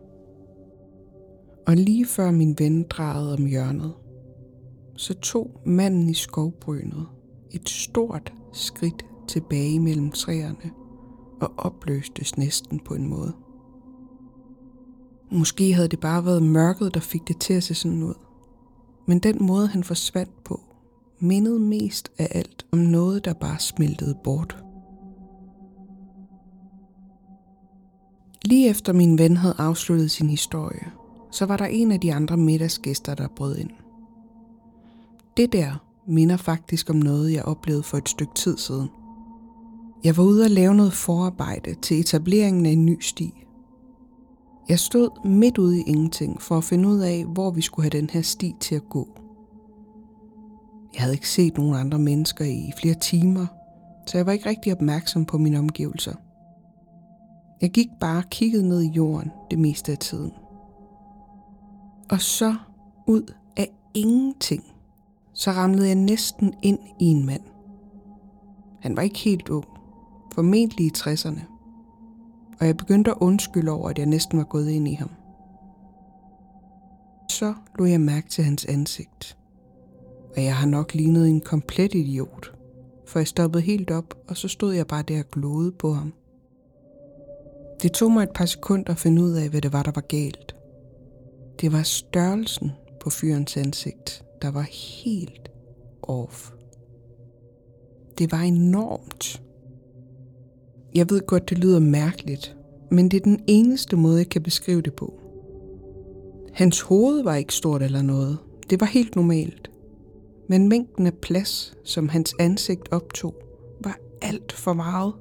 Og 1.66 1.76
lige 1.76 2.06
før 2.06 2.30
min 2.30 2.54
ven 2.58 2.82
drejede 2.82 3.32
om 3.32 3.46
hjørnet, 3.46 3.92
så 4.96 5.14
tog 5.14 5.60
manden 5.64 6.08
i 6.08 6.14
skovbrynet 6.14 7.06
et 7.50 7.68
stort 7.68 8.32
skridt 8.52 9.04
tilbage 9.28 9.80
mellem 9.80 10.10
træerne 10.10 10.70
og 11.40 11.52
opløstes 11.56 12.38
næsten 12.38 12.80
på 12.80 12.94
en 12.94 13.08
måde. 13.08 13.32
Måske 15.34 15.74
havde 15.74 15.88
det 15.88 16.00
bare 16.00 16.24
været 16.24 16.42
mørket, 16.42 16.94
der 16.94 17.00
fik 17.00 17.28
det 17.28 17.38
til 17.38 17.54
at 17.54 17.62
se 17.62 17.74
sådan 17.74 18.02
ud. 18.02 18.14
Men 19.06 19.18
den 19.18 19.36
måde, 19.40 19.66
han 19.66 19.84
forsvandt 19.84 20.44
på, 20.44 20.60
mindede 21.20 21.58
mest 21.58 22.12
af 22.18 22.28
alt 22.30 22.66
om 22.72 22.78
noget, 22.78 23.24
der 23.24 23.32
bare 23.32 23.58
smeltede 23.58 24.16
bort. 24.24 24.64
Lige 28.44 28.68
efter 28.68 28.92
min 28.92 29.18
ven 29.18 29.36
havde 29.36 29.54
afsluttet 29.58 30.10
sin 30.10 30.30
historie, 30.30 30.86
så 31.30 31.46
var 31.46 31.56
der 31.56 31.66
en 31.66 31.92
af 31.92 32.00
de 32.00 32.14
andre 32.14 32.36
middagsgæster, 32.36 33.14
der 33.14 33.28
brød 33.36 33.56
ind. 33.56 33.70
Det 35.36 35.52
der 35.52 35.84
minder 36.08 36.36
faktisk 36.36 36.90
om 36.90 36.96
noget, 36.96 37.32
jeg 37.32 37.44
oplevede 37.44 37.82
for 37.82 37.98
et 37.98 38.08
stykke 38.08 38.34
tid 38.34 38.56
siden. 38.56 38.88
Jeg 40.04 40.16
var 40.16 40.24
ude 40.24 40.44
og 40.44 40.50
lave 40.50 40.74
noget 40.74 40.92
forarbejde 40.92 41.74
til 41.74 42.00
etableringen 42.00 42.66
af 42.66 42.70
en 42.70 42.86
ny 42.86 43.00
sti. 43.00 43.44
Jeg 44.68 44.78
stod 44.78 45.28
midt 45.28 45.58
ude 45.58 45.80
i 45.80 45.82
ingenting 45.86 46.42
for 46.42 46.56
at 46.56 46.64
finde 46.64 46.88
ud 46.88 46.98
af, 46.98 47.24
hvor 47.24 47.50
vi 47.50 47.60
skulle 47.60 47.84
have 47.84 48.00
den 48.00 48.10
her 48.10 48.22
sti 48.22 48.54
til 48.60 48.74
at 48.74 48.88
gå. 48.88 49.08
Jeg 50.94 51.02
havde 51.02 51.14
ikke 51.14 51.28
set 51.28 51.58
nogen 51.58 51.74
andre 51.74 51.98
mennesker 51.98 52.44
i 52.44 52.72
flere 52.80 52.94
timer, 52.94 53.46
så 54.06 54.18
jeg 54.18 54.26
var 54.26 54.32
ikke 54.32 54.48
rigtig 54.48 54.72
opmærksom 54.72 55.24
på 55.24 55.38
mine 55.38 55.58
omgivelser. 55.58 56.14
Jeg 57.60 57.70
gik 57.70 57.88
bare 58.00 58.18
og 58.18 58.30
kiggede 58.30 58.68
ned 58.68 58.82
i 58.82 58.88
jorden 58.88 59.30
det 59.50 59.58
meste 59.58 59.92
af 59.92 59.98
tiden. 59.98 60.32
Og 62.10 62.20
så 62.20 62.54
ud 63.06 63.34
af 63.56 63.68
ingenting, 63.94 64.64
så 65.32 65.50
ramlede 65.50 65.86
jeg 65.86 65.94
næsten 65.94 66.54
ind 66.62 66.78
i 67.00 67.04
en 67.04 67.26
mand. 67.26 67.42
Han 68.80 68.96
var 68.96 69.02
ikke 69.02 69.18
helt 69.18 69.48
ung, 69.48 69.64
formentlig 70.34 70.86
i 70.86 70.92
60'erne, 70.96 71.53
og 72.60 72.66
jeg 72.66 72.76
begyndte 72.76 73.10
at 73.10 73.16
undskylde 73.20 73.72
over, 73.72 73.90
at 73.90 73.98
jeg 73.98 74.06
næsten 74.06 74.38
var 74.38 74.44
gået 74.44 74.68
ind 74.68 74.88
i 74.88 74.94
ham. 74.94 75.10
Så 77.30 77.54
lå 77.78 77.84
jeg 77.84 78.00
mærke 78.00 78.28
til 78.28 78.44
hans 78.44 78.64
ansigt, 78.64 79.38
og 80.36 80.44
jeg 80.44 80.56
har 80.56 80.66
nok 80.66 80.94
lignet 80.94 81.28
en 81.28 81.40
komplet 81.40 81.94
idiot, 81.94 82.54
for 83.06 83.18
jeg 83.18 83.26
stoppede 83.26 83.62
helt 83.62 83.90
op, 83.90 84.14
og 84.28 84.36
så 84.36 84.48
stod 84.48 84.72
jeg 84.72 84.86
bare 84.86 85.02
der 85.02 85.18
og 85.18 85.30
glodede 85.30 85.72
på 85.72 85.92
ham. 85.92 86.12
Det 87.82 87.92
tog 87.92 88.10
mig 88.10 88.22
et 88.22 88.32
par 88.34 88.46
sekunder 88.46 88.92
at 88.92 88.98
finde 88.98 89.22
ud 89.22 89.32
af, 89.32 89.48
hvad 89.48 89.60
det 89.60 89.72
var, 89.72 89.82
der 89.82 89.92
var 89.94 90.00
galt. 90.00 90.56
Det 91.60 91.72
var 91.72 91.82
størrelsen 91.82 92.72
på 93.00 93.10
fyrens 93.10 93.56
ansigt, 93.56 94.24
der 94.42 94.50
var 94.50 94.66
helt 95.04 95.50
off. 96.02 96.50
Det 98.18 98.32
var 98.32 98.40
enormt. 98.40 99.42
Jeg 100.94 101.10
ved 101.10 101.26
godt, 101.26 101.50
det 101.50 101.58
lyder 101.58 101.80
mærkeligt, 101.80 102.56
men 102.90 103.10
det 103.10 103.16
er 103.16 103.24
den 103.24 103.44
eneste 103.46 103.96
måde, 103.96 104.18
jeg 104.18 104.28
kan 104.28 104.42
beskrive 104.42 104.82
det 104.82 104.94
på. 104.94 105.20
Hans 106.52 106.80
hoved 106.80 107.22
var 107.22 107.34
ikke 107.34 107.54
stort 107.54 107.82
eller 107.82 108.02
noget. 108.02 108.38
Det 108.70 108.80
var 108.80 108.86
helt 108.86 109.16
normalt. 109.16 109.70
Men 110.48 110.68
mængden 110.68 111.06
af 111.06 111.14
plads, 111.14 111.76
som 111.84 112.08
hans 112.08 112.34
ansigt 112.38 112.88
optog, 112.92 113.34
var 113.80 113.98
alt 114.22 114.52
for 114.52 114.72
meget 114.72 115.12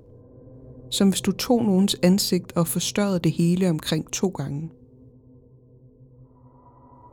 som 0.94 1.10
hvis 1.10 1.22
du 1.22 1.32
tog 1.32 1.64
nogens 1.64 1.96
ansigt 2.04 2.52
og 2.52 2.68
forstørrede 2.68 3.20
det 3.20 3.32
hele 3.32 3.70
omkring 3.70 4.12
to 4.12 4.28
gange. 4.28 4.72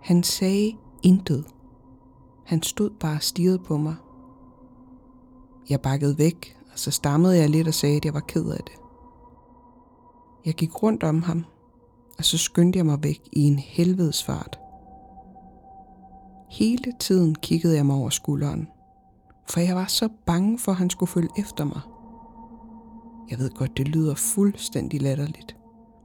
Han 0.02 0.22
sagde 0.22 0.72
intet. 1.02 1.44
Han 2.46 2.62
stod 2.62 2.90
bare 3.00 3.16
og 3.16 3.22
stirrede 3.22 3.58
på 3.58 3.76
mig. 3.76 3.94
Jeg 5.70 5.80
bakkede 5.80 6.18
væk, 6.18 6.56
så 6.80 6.90
stammede 6.90 7.36
jeg 7.36 7.50
lidt 7.50 7.68
og 7.68 7.74
sagde, 7.74 7.96
at 7.96 8.04
jeg 8.04 8.14
var 8.14 8.20
ked 8.20 8.50
af 8.50 8.60
det. 8.64 8.74
Jeg 10.44 10.54
gik 10.54 10.82
rundt 10.82 11.02
om 11.02 11.22
ham, 11.22 11.44
og 12.18 12.24
så 12.24 12.38
skyndte 12.38 12.76
jeg 12.76 12.86
mig 12.86 13.02
væk 13.02 13.20
i 13.32 13.40
en 13.40 13.58
helvedes 13.58 14.24
fart. 14.24 14.58
Hele 16.50 16.92
tiden 17.00 17.34
kiggede 17.34 17.76
jeg 17.76 17.86
mig 17.86 17.96
over 17.96 18.10
skulderen, 18.10 18.68
For 19.48 19.60
jeg 19.60 19.76
var 19.76 19.86
så 19.86 20.08
bange 20.26 20.58
for, 20.58 20.72
at 20.72 20.78
han 20.78 20.90
skulle 20.90 21.10
følge 21.10 21.28
efter 21.38 21.64
mig. 21.64 21.80
Jeg 23.30 23.38
ved 23.38 23.50
godt, 23.50 23.76
det 23.76 23.88
lyder 23.88 24.14
fuldstændig 24.14 25.02
latterligt. 25.02 25.56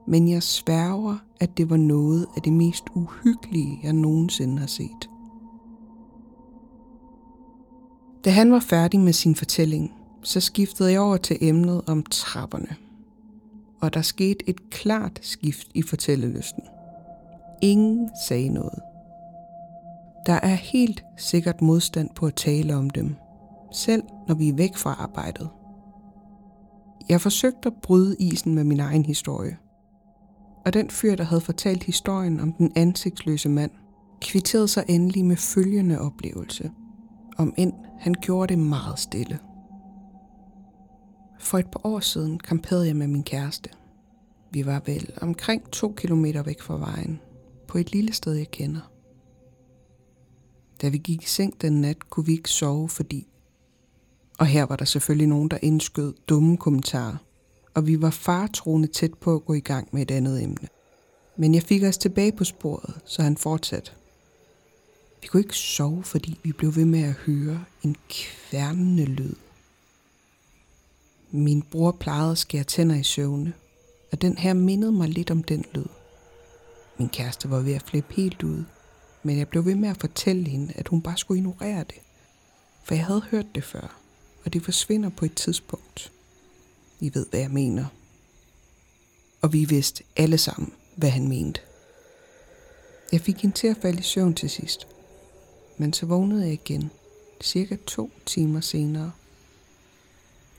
Men 0.07 0.29
jeg 0.29 0.43
sværger, 0.43 1.17
at 1.41 1.57
det 1.57 1.69
var 1.69 1.77
noget 1.77 2.27
af 2.35 2.41
det 2.41 2.53
mest 2.53 2.83
uhyggelige, 2.95 3.79
jeg 3.83 3.93
nogensinde 3.93 4.59
har 4.59 4.67
set. 4.67 5.09
Da 8.25 8.29
han 8.29 8.51
var 8.51 8.59
færdig 8.59 8.99
med 8.99 9.13
sin 9.13 9.35
fortælling, 9.35 10.04
så 10.25 10.39
skiftede 10.39 10.91
jeg 10.91 11.01
over 11.01 11.17
til 11.17 11.37
emnet 11.41 11.81
om 11.87 12.03
trapperne. 12.03 12.75
Og 13.81 13.93
der 13.93 14.01
skete 14.01 14.49
et 14.49 14.69
klart 14.69 15.19
skift 15.21 15.67
i 15.73 15.81
fortællelysten. 15.81 16.63
Ingen 17.61 18.09
sagde 18.27 18.49
noget. 18.49 18.79
Der 20.25 20.33
er 20.33 20.55
helt 20.55 21.03
sikkert 21.17 21.61
modstand 21.61 22.09
på 22.15 22.25
at 22.25 22.35
tale 22.35 22.75
om 22.75 22.89
dem, 22.89 23.15
selv 23.73 24.03
når 24.27 24.35
vi 24.35 24.49
er 24.49 24.53
væk 24.53 24.77
fra 24.77 24.95
arbejdet. 24.99 25.49
Jeg 27.09 27.21
forsøgte 27.21 27.67
at 27.67 27.73
bryde 27.81 28.15
isen 28.19 28.55
med 28.55 28.63
min 28.63 28.79
egen 28.79 29.05
historie. 29.05 29.57
Og 30.65 30.73
den 30.73 30.89
fyr, 30.89 31.15
der 31.15 31.23
havde 31.23 31.41
fortalt 31.41 31.83
historien 31.83 32.39
om 32.39 32.53
den 32.53 32.71
ansigtsløse 32.75 33.49
mand, 33.49 33.71
kvitterede 34.21 34.67
sig 34.67 34.83
endelig 34.87 35.25
med 35.25 35.35
følgende 35.35 35.99
oplevelse. 35.99 36.71
Om 37.37 37.53
end 37.57 37.73
han 37.99 38.13
gjorde 38.21 38.55
det 38.55 38.63
meget 38.63 38.99
stille. 38.99 39.39
For 41.45 41.57
et 41.57 41.71
par 41.71 41.81
år 41.83 41.99
siden 41.99 42.39
kamperede 42.39 42.87
jeg 42.87 42.95
med 42.95 43.07
min 43.07 43.23
kæreste. 43.23 43.69
Vi 44.51 44.65
var 44.65 44.81
vel 44.85 45.13
omkring 45.21 45.71
to 45.71 45.93
kilometer 45.97 46.43
væk 46.43 46.61
fra 46.61 46.77
vejen, 46.77 47.19
på 47.67 47.77
et 47.77 47.91
lille 47.91 48.13
sted, 48.13 48.33
jeg 48.33 48.51
kender. 48.51 48.91
Da 50.81 50.89
vi 50.89 50.97
gik 50.97 51.23
i 51.23 51.25
seng 51.25 51.61
den 51.61 51.81
nat, 51.81 52.09
kunne 52.09 52.25
vi 52.25 52.31
ikke 52.31 52.49
sove, 52.49 52.89
fordi... 52.89 53.27
Og 54.39 54.45
her 54.45 54.63
var 54.63 54.75
der 54.75 54.85
selvfølgelig 54.85 55.27
nogen, 55.27 55.49
der 55.49 55.57
indskød 55.61 56.13
dumme 56.27 56.57
kommentarer, 56.57 57.17
og 57.73 57.87
vi 57.87 58.01
var 58.01 58.09
fartroende 58.09 58.87
tæt 58.87 59.13
på 59.13 59.35
at 59.35 59.45
gå 59.45 59.53
i 59.53 59.59
gang 59.59 59.87
med 59.91 60.01
et 60.01 60.11
andet 60.11 60.43
emne. 60.43 60.67
Men 61.37 61.53
jeg 61.53 61.63
fik 61.63 61.83
os 61.83 61.97
tilbage 61.97 62.31
på 62.31 62.43
sporet, 62.43 63.01
så 63.05 63.21
han 63.21 63.37
fortsatte. 63.37 63.91
Vi 65.21 65.27
kunne 65.27 65.41
ikke 65.41 65.57
sove, 65.57 66.03
fordi 66.03 66.39
vi 66.43 66.51
blev 66.51 66.75
ved 66.75 66.85
med 66.85 67.03
at 67.03 67.13
høre 67.13 67.63
en 67.83 67.95
kværnende 68.09 69.05
lyd. 69.05 69.33
Min 71.31 71.61
bror 71.61 71.91
plejede 71.91 72.31
at 72.31 72.37
skære 72.37 72.63
tænder 72.63 72.95
i 72.95 73.03
søvne, 73.03 73.53
og 74.11 74.21
den 74.21 74.37
her 74.37 74.53
mindede 74.53 74.91
mig 74.91 75.09
lidt 75.09 75.31
om 75.31 75.43
den 75.43 75.65
lyd. 75.73 75.85
Min 76.97 77.09
kæreste 77.09 77.49
var 77.49 77.59
ved 77.59 77.73
at 77.73 77.83
flippe 77.83 78.13
helt 78.13 78.43
ud, 78.43 78.63
men 79.23 79.37
jeg 79.37 79.47
blev 79.47 79.65
ved 79.65 79.75
med 79.75 79.89
at 79.89 79.97
fortælle 79.97 80.49
hende, 80.49 80.73
at 80.75 80.87
hun 80.87 81.01
bare 81.01 81.17
skulle 81.17 81.37
ignorere 81.37 81.79
det. 81.83 81.99
For 82.83 82.95
jeg 82.95 83.05
havde 83.05 83.21
hørt 83.31 83.45
det 83.55 83.63
før, 83.63 83.99
og 84.45 84.53
det 84.53 84.63
forsvinder 84.63 85.09
på 85.09 85.25
et 85.25 85.35
tidspunkt. 85.35 86.11
I 86.99 87.11
ved, 87.13 87.25
hvad 87.29 87.39
jeg 87.39 87.51
mener. 87.51 87.85
Og 89.41 89.53
vi 89.53 89.65
vidste 89.65 90.03
alle 90.15 90.37
sammen, 90.37 90.73
hvad 90.95 91.09
han 91.09 91.27
mente. 91.27 91.61
Jeg 93.11 93.21
fik 93.21 93.41
hende 93.41 93.55
til 93.55 93.67
at 93.67 93.77
falde 93.81 93.99
i 93.99 94.03
søvn 94.03 94.33
til 94.33 94.49
sidst. 94.49 94.87
Men 95.77 95.93
så 95.93 96.05
vågnede 96.05 96.43
jeg 96.43 96.53
igen, 96.53 96.91
cirka 97.41 97.75
to 97.87 98.11
timer 98.25 98.61
senere. 98.61 99.11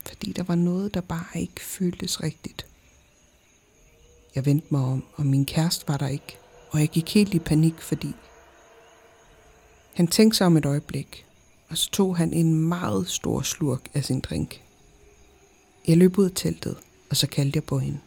Fordi 0.08 0.32
der 0.32 0.42
var 0.42 0.54
noget, 0.54 0.94
der 0.94 1.00
bare 1.00 1.40
ikke 1.40 1.60
føltes 1.60 2.22
rigtigt. 2.22 2.66
Jeg 4.34 4.46
vendte 4.46 4.66
mig 4.70 4.80
om, 4.80 5.04
og 5.14 5.26
min 5.26 5.46
kæreste 5.46 5.88
var 5.88 5.96
der 5.96 6.08
ikke. 6.08 6.38
Og 6.70 6.80
jeg 6.80 6.88
gik 6.88 7.14
helt 7.14 7.34
i 7.34 7.38
panik, 7.38 7.80
fordi 7.80 8.14
han 9.94 10.06
tænkte 10.06 10.36
sig 10.36 10.46
om 10.46 10.56
et 10.56 10.66
øjeblik, 10.66 11.26
og 11.68 11.78
så 11.78 11.90
tog 11.90 12.16
han 12.16 12.32
en 12.32 12.54
meget 12.54 13.08
stor 13.08 13.42
slurk 13.42 13.88
af 13.94 14.04
sin 14.04 14.20
drink. 14.20 14.60
Jeg 15.88 15.96
løb 15.96 16.18
ud 16.18 16.24
af 16.24 16.30
teltet, 16.34 16.76
og 17.10 17.16
så 17.16 17.26
kaldte 17.26 17.56
jeg 17.56 17.64
på 17.64 17.78
hende. 17.78 17.98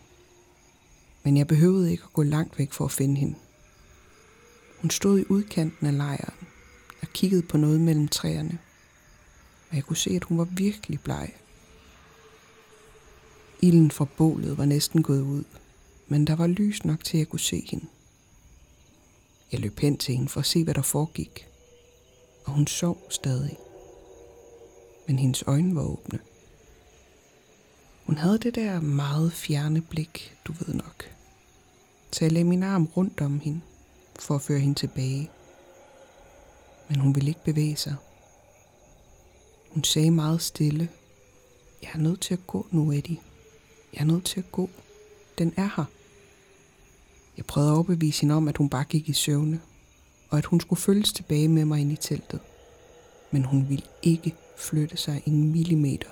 Men 1.23 1.38
jeg 1.38 1.47
behøvede 1.47 1.91
ikke 1.91 2.03
at 2.03 2.13
gå 2.13 2.23
langt 2.23 2.59
væk 2.59 2.71
for 2.71 2.85
at 2.85 2.91
finde 2.91 3.15
hende. 3.15 3.35
Hun 4.81 4.89
stod 4.89 5.19
i 5.19 5.25
udkanten 5.29 5.88
af 5.88 5.97
lejren 5.97 6.47
og 7.01 7.07
kiggede 7.13 7.41
på 7.41 7.57
noget 7.57 7.81
mellem 7.81 8.07
træerne. 8.07 8.57
Og 9.69 9.75
jeg 9.75 9.83
kunne 9.83 9.97
se, 9.97 10.09
at 10.09 10.23
hun 10.23 10.38
var 10.38 10.47
virkelig 10.51 10.99
bleg. 11.01 11.33
Ilden 13.61 13.91
fra 13.91 14.05
bålet 14.17 14.57
var 14.57 14.65
næsten 14.65 15.03
gået 15.03 15.21
ud, 15.21 15.43
men 16.07 16.27
der 16.27 16.35
var 16.35 16.47
lys 16.47 16.85
nok 16.85 17.03
til, 17.03 17.17
at 17.17 17.19
jeg 17.19 17.27
kunne 17.27 17.39
se 17.39 17.63
hende. 17.65 17.85
Jeg 19.51 19.59
løb 19.59 19.79
hen 19.79 19.97
til 19.97 20.15
hende 20.15 20.29
for 20.29 20.39
at 20.39 20.45
se, 20.45 20.63
hvad 20.63 20.73
der 20.73 20.81
foregik 20.81 21.49
og 22.49 22.55
hun 22.55 22.67
sov 22.67 22.97
stadig. 23.09 23.57
Men 25.07 25.19
hendes 25.19 25.43
øjne 25.47 25.75
var 25.75 25.81
åbne. 25.81 26.19
Hun 28.05 28.17
havde 28.17 28.37
det 28.37 28.55
der 28.55 28.79
meget 28.79 29.33
fjerne 29.33 29.81
blik, 29.81 30.37
du 30.45 30.53
ved 30.53 30.73
nok. 30.73 31.03
Så 32.11 32.25
jeg 32.25 32.31
lagde 32.31 32.49
min 32.49 32.63
arm 32.63 32.85
rundt 32.85 33.21
om 33.21 33.39
hende, 33.39 33.61
for 34.19 34.35
at 34.35 34.41
føre 34.41 34.59
hende 34.59 34.75
tilbage. 34.75 35.31
Men 36.87 36.99
hun 36.99 37.15
ville 37.15 37.29
ikke 37.29 37.43
bevæge 37.43 37.75
sig. 37.75 37.95
Hun 39.69 39.83
sagde 39.83 40.11
meget 40.11 40.41
stille, 40.41 40.89
jeg 41.81 41.89
er 41.93 41.97
nødt 41.97 42.21
til 42.21 42.33
at 42.33 42.47
gå 42.47 42.67
nu, 42.71 42.91
Eddie. 42.91 43.17
Jeg 43.93 44.02
er 44.02 44.06
nødt 44.06 44.25
til 44.25 44.39
at 44.39 44.52
gå. 44.52 44.69
Den 45.38 45.54
er 45.58 45.69
her. 45.75 45.86
Jeg 47.38 47.45
prøvede 47.45 47.71
at 47.71 47.75
overbevise 47.75 48.21
hende 48.21 48.36
om, 48.36 48.47
at 48.47 48.58
hun 48.58 48.69
bare 48.69 48.84
gik 48.84 49.10
i 49.10 49.13
søvne, 49.13 49.62
og 50.30 50.38
at 50.38 50.45
hun 50.45 50.60
skulle 50.60 50.82
følges 50.82 51.13
tilbage 51.13 51.47
med 51.47 51.65
mig 51.65 51.80
ind 51.80 51.91
i 51.91 51.95
teltet. 51.95 52.39
Men 53.32 53.45
hun 53.45 53.69
ville 53.69 53.86
ikke 54.04 54.36
flytte 54.58 54.97
sig 54.97 55.23
en 55.25 55.52
millimeter. 55.52 56.10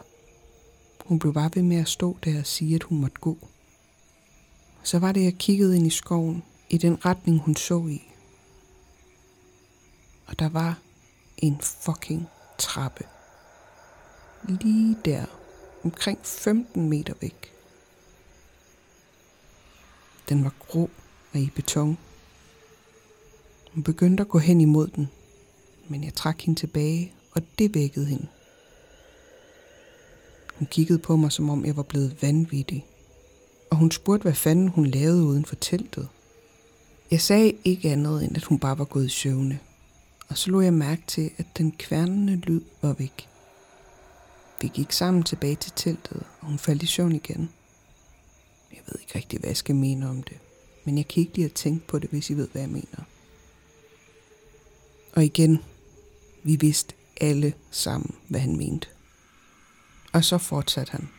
Hun 1.06 1.20
blev 1.20 1.34
bare 1.34 1.52
ved 1.54 1.64
med 1.64 1.78
at 1.78 1.88
stå 1.88 2.18
der 2.24 2.40
og 2.40 2.46
sige, 2.46 2.76
at 2.76 2.84
hun 2.84 3.02
måtte 3.02 3.20
gå. 3.22 3.38
Så 4.84 5.00
var 5.00 5.12
det, 5.12 5.24
jeg 5.24 5.34
kiggede 5.34 5.76
ind 5.76 5.88
i 5.88 5.90
skoven, 5.90 6.44
i 6.70 6.78
den 6.78 7.06
retning, 7.06 7.40
hun 7.40 7.56
så 7.56 7.88
i. 7.88 8.02
Og 10.26 10.40
der 10.40 10.50
var 10.50 10.80
en 11.38 11.62
fucking 11.62 12.28
trappe. 12.58 13.04
Lige 14.48 14.98
der, 15.06 15.26
omkring 15.84 16.20
15 16.24 16.90
meter 16.90 17.14
væk. 17.22 17.57
Den 20.30 20.44
var 20.44 20.54
grå 20.60 20.90
og 21.34 21.40
i 21.40 21.52
beton. 21.56 21.98
Hun 23.74 23.84
begyndte 23.84 24.22
at 24.22 24.30
gå 24.30 24.38
hen 24.38 24.62
imod 24.62 24.88
den, 24.88 25.10
men 25.88 26.04
jeg 26.04 26.14
trak 26.14 26.42
hende 26.42 26.60
tilbage, 26.60 27.14
og 27.32 27.42
det 27.60 27.76
vækkede 27.76 28.06
hende. 28.06 28.28
Hun 30.56 30.68
kiggede 30.72 31.00
på 31.00 31.16
mig, 31.16 31.32
som 31.32 31.50
om 31.50 31.66
jeg 31.66 31.78
var 31.78 31.84
blevet 31.84 32.22
vanvittig, 32.22 32.86
og 33.70 33.78
hun 33.78 33.92
spurgte, 33.92 34.24
hvad 34.24 34.34
fanden 34.34 34.68
hun 34.68 34.86
lavede 34.86 35.24
uden 35.24 35.46
for 35.46 35.56
teltet. 35.56 36.08
Jeg 37.12 37.22
sagde 37.22 37.54
ikke 37.64 37.90
andet, 37.90 38.24
end 38.24 38.36
at 38.36 38.44
hun 38.44 38.60
bare 38.60 38.78
var 38.78 38.86
gået 38.86 39.06
i 39.06 39.10
søvne, 39.10 39.60
og 40.30 40.38
så 40.38 40.52
lå 40.52 40.62
jeg 40.62 40.74
mærke 40.74 41.02
til, 41.08 41.32
at 41.38 41.46
den 41.58 41.72
kværnende 41.72 42.36
lyd 42.36 42.62
var 42.82 42.94
væk. 42.94 43.30
Vi 44.62 44.68
gik 44.68 44.92
sammen 44.92 45.24
tilbage 45.24 45.56
til 45.56 45.72
teltet, 45.76 46.24
og 46.40 46.48
hun 46.48 46.58
faldt 46.58 46.84
i 46.84 46.86
søvn 46.86 47.16
igen. 47.16 47.50
Jeg 48.72 48.80
ved 48.86 49.00
ikke 49.02 49.16
rigtig, 49.16 49.40
hvad 49.40 49.50
jeg 49.50 49.58
skal 49.58 49.76
mene 49.76 50.10
om 50.10 50.24
det, 50.24 50.38
men 50.84 50.98
jeg 50.98 51.08
kan 51.08 51.22
ikke 51.22 51.36
lide 51.36 51.46
at 51.46 51.54
tænke 51.54 51.88
på 51.88 52.00
det, 52.00 52.10
hvis 52.10 52.30
I 52.30 52.34
ved, 52.34 52.48
hvad 52.48 52.62
jeg 52.62 52.70
mener. 52.70 53.00
Og 55.14 55.26
igen, 55.26 55.60
vi 56.44 56.56
vidste 56.56 56.94
alle 57.22 57.54
sammen, 57.72 58.16
hvad 58.28 58.40
han 58.40 58.58
mente. 58.58 58.88
Og 60.14 60.24
så 60.24 60.38
fortsatte 60.38 60.92
han. 60.92 61.10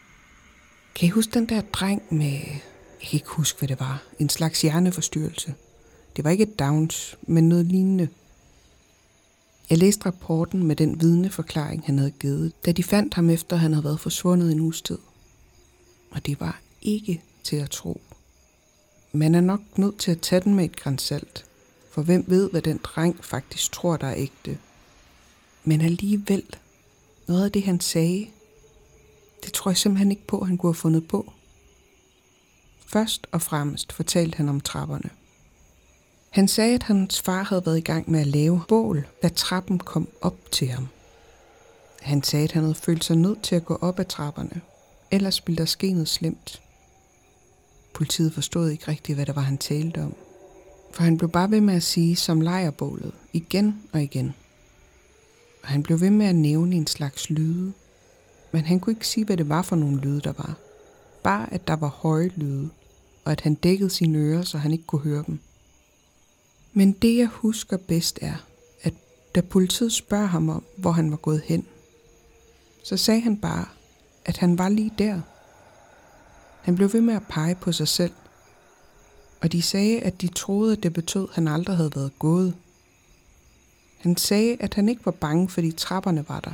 Kan 0.94 1.06
I 1.06 1.10
huske 1.10 1.34
den 1.34 1.48
der 1.48 1.60
dreng 1.60 2.02
med, 2.10 2.30
jeg 2.30 2.60
kan 3.00 3.12
ikke 3.12 3.28
huske, 3.28 3.58
hvad 3.58 3.68
det 3.68 3.80
var, 3.80 4.02
en 4.18 4.28
slags 4.28 4.62
hjerneforstyrrelse. 4.62 5.54
Det 6.16 6.24
var 6.24 6.30
ikke 6.30 6.44
et 6.44 6.58
Downs, 6.58 7.18
men 7.22 7.48
noget 7.48 7.66
lignende. 7.66 8.08
Jeg 9.70 9.78
læste 9.78 10.06
rapporten 10.06 10.62
med 10.62 10.76
den 10.76 11.00
vidneforklaring, 11.00 11.82
han 11.86 11.98
havde 11.98 12.10
givet, 12.10 12.52
da 12.66 12.72
de 12.72 12.82
fandt 12.82 13.14
ham 13.14 13.30
efter, 13.30 13.56
han 13.56 13.72
havde 13.72 13.84
været 13.84 14.00
forsvundet 14.00 14.52
en 14.52 14.60
uges 14.60 14.82
tid. 14.82 14.98
Og 16.10 16.26
det 16.26 16.40
var 16.40 16.60
ikke 16.82 17.22
til 17.48 17.56
at 17.56 17.70
tro. 17.70 18.00
Man 19.12 19.34
er 19.34 19.40
nok 19.40 19.60
nødt 19.76 19.98
til 19.98 20.10
at 20.10 20.20
tage 20.20 20.40
den 20.40 20.54
med 20.54 20.64
et 20.64 20.76
grænsalt. 20.76 21.44
For 21.90 22.02
hvem 22.02 22.24
ved, 22.26 22.50
hvad 22.50 22.62
den 22.62 22.80
dreng 22.82 23.24
faktisk 23.24 23.72
tror, 23.72 23.96
der 23.96 24.06
er 24.06 24.14
ægte. 24.16 24.58
Men 25.64 25.80
alligevel, 25.80 26.42
noget 27.26 27.44
af 27.44 27.52
det 27.52 27.62
han 27.62 27.80
sagde, 27.80 28.26
det 29.44 29.52
tror 29.52 29.70
jeg 29.70 29.76
simpelthen 29.76 30.10
ikke 30.10 30.26
på, 30.26 30.38
at 30.38 30.46
han 30.46 30.56
kunne 30.56 30.72
have 30.72 30.74
fundet 30.74 31.08
på. 31.08 31.32
Først 32.86 33.26
og 33.32 33.42
fremmest 33.42 33.92
fortalte 33.92 34.36
han 34.36 34.48
om 34.48 34.60
trapperne. 34.60 35.10
Han 36.30 36.48
sagde, 36.48 36.74
at 36.74 36.82
hans 36.82 37.22
far 37.22 37.42
havde 37.42 37.66
været 37.66 37.78
i 37.78 37.80
gang 37.80 38.10
med 38.10 38.20
at 38.20 38.26
lave 38.26 38.62
bål, 38.68 39.06
da 39.22 39.28
trappen 39.28 39.78
kom 39.78 40.08
op 40.20 40.50
til 40.52 40.68
ham. 40.68 40.88
Han 42.02 42.22
sagde, 42.22 42.44
at 42.44 42.52
han 42.52 42.62
havde 42.62 42.74
følt 42.74 43.04
sig 43.04 43.16
nødt 43.16 43.42
til 43.42 43.56
at 43.56 43.64
gå 43.64 43.78
op 43.80 43.98
ad 43.98 44.04
trapperne, 44.04 44.60
ellers 45.10 45.46
ville 45.46 45.58
der 45.58 45.64
ske 45.64 45.92
noget 45.92 46.08
slemt. 46.08 46.62
Politiet 47.98 48.32
forstod 48.32 48.70
ikke 48.70 48.88
rigtigt, 48.88 49.16
hvad 49.16 49.26
det 49.26 49.36
var, 49.36 49.42
han 49.42 49.58
talte 49.58 50.02
om. 50.02 50.14
For 50.92 51.02
han 51.02 51.18
blev 51.18 51.30
bare 51.30 51.50
ved 51.50 51.60
med 51.60 51.74
at 51.74 51.82
sige 51.82 52.16
som 52.16 52.40
lejerbålet, 52.40 53.12
igen 53.32 53.82
og 53.92 54.02
igen. 54.02 54.34
og 55.62 55.68
han 55.68 55.82
blev 55.82 56.00
ved 56.00 56.10
med 56.10 56.26
at 56.26 56.34
nævne 56.34 56.76
en 56.76 56.86
slags 56.86 57.30
lyde. 57.30 57.72
Men 58.52 58.64
han 58.64 58.80
kunne 58.80 58.92
ikke 58.92 59.08
sige, 59.08 59.24
hvad 59.24 59.36
det 59.36 59.48
var 59.48 59.62
for 59.62 59.76
nogle 59.76 60.00
lyde, 60.00 60.20
der 60.20 60.32
var. 60.32 60.54
Bare 61.22 61.52
at 61.52 61.68
der 61.68 61.76
var 61.76 61.88
høje 61.88 62.30
lyde, 62.36 62.68
og 63.24 63.32
at 63.32 63.40
han 63.40 63.54
dækkede 63.54 63.90
sine 63.90 64.18
ører, 64.18 64.42
så 64.42 64.58
han 64.58 64.72
ikke 64.72 64.84
kunne 64.84 65.02
høre 65.02 65.24
dem. 65.26 65.38
Men 66.72 66.92
det, 66.92 67.16
jeg 67.16 67.26
husker 67.26 67.76
bedst 67.76 68.18
er, 68.22 68.46
at 68.82 68.94
da 69.34 69.40
politiet 69.40 69.92
spørger 69.92 70.26
ham 70.26 70.48
om, 70.48 70.64
hvor 70.76 70.90
han 70.90 71.10
var 71.10 71.16
gået 71.16 71.42
hen, 71.44 71.66
så 72.84 72.96
sagde 72.96 73.20
han 73.20 73.36
bare, 73.36 73.64
at 74.24 74.36
han 74.36 74.58
var 74.58 74.68
lige 74.68 74.92
der. 74.98 75.20
Han 76.68 76.76
blev 76.76 76.92
ved 76.92 77.00
med 77.00 77.14
at 77.14 77.22
pege 77.28 77.54
på 77.54 77.72
sig 77.72 77.88
selv, 77.88 78.12
og 79.40 79.52
de 79.52 79.62
sagde, 79.62 80.00
at 80.00 80.20
de 80.20 80.28
troede, 80.28 80.72
at 80.72 80.82
det 80.82 80.92
betød, 80.92 81.28
at 81.28 81.34
han 81.34 81.48
aldrig 81.48 81.76
havde 81.76 81.92
været 81.94 82.18
gået. 82.18 82.54
Han 83.98 84.16
sagde, 84.16 84.56
at 84.60 84.74
han 84.74 84.88
ikke 84.88 85.06
var 85.06 85.12
bange, 85.12 85.48
fordi 85.48 85.72
trapperne 85.72 86.24
var 86.28 86.40
der. 86.40 86.52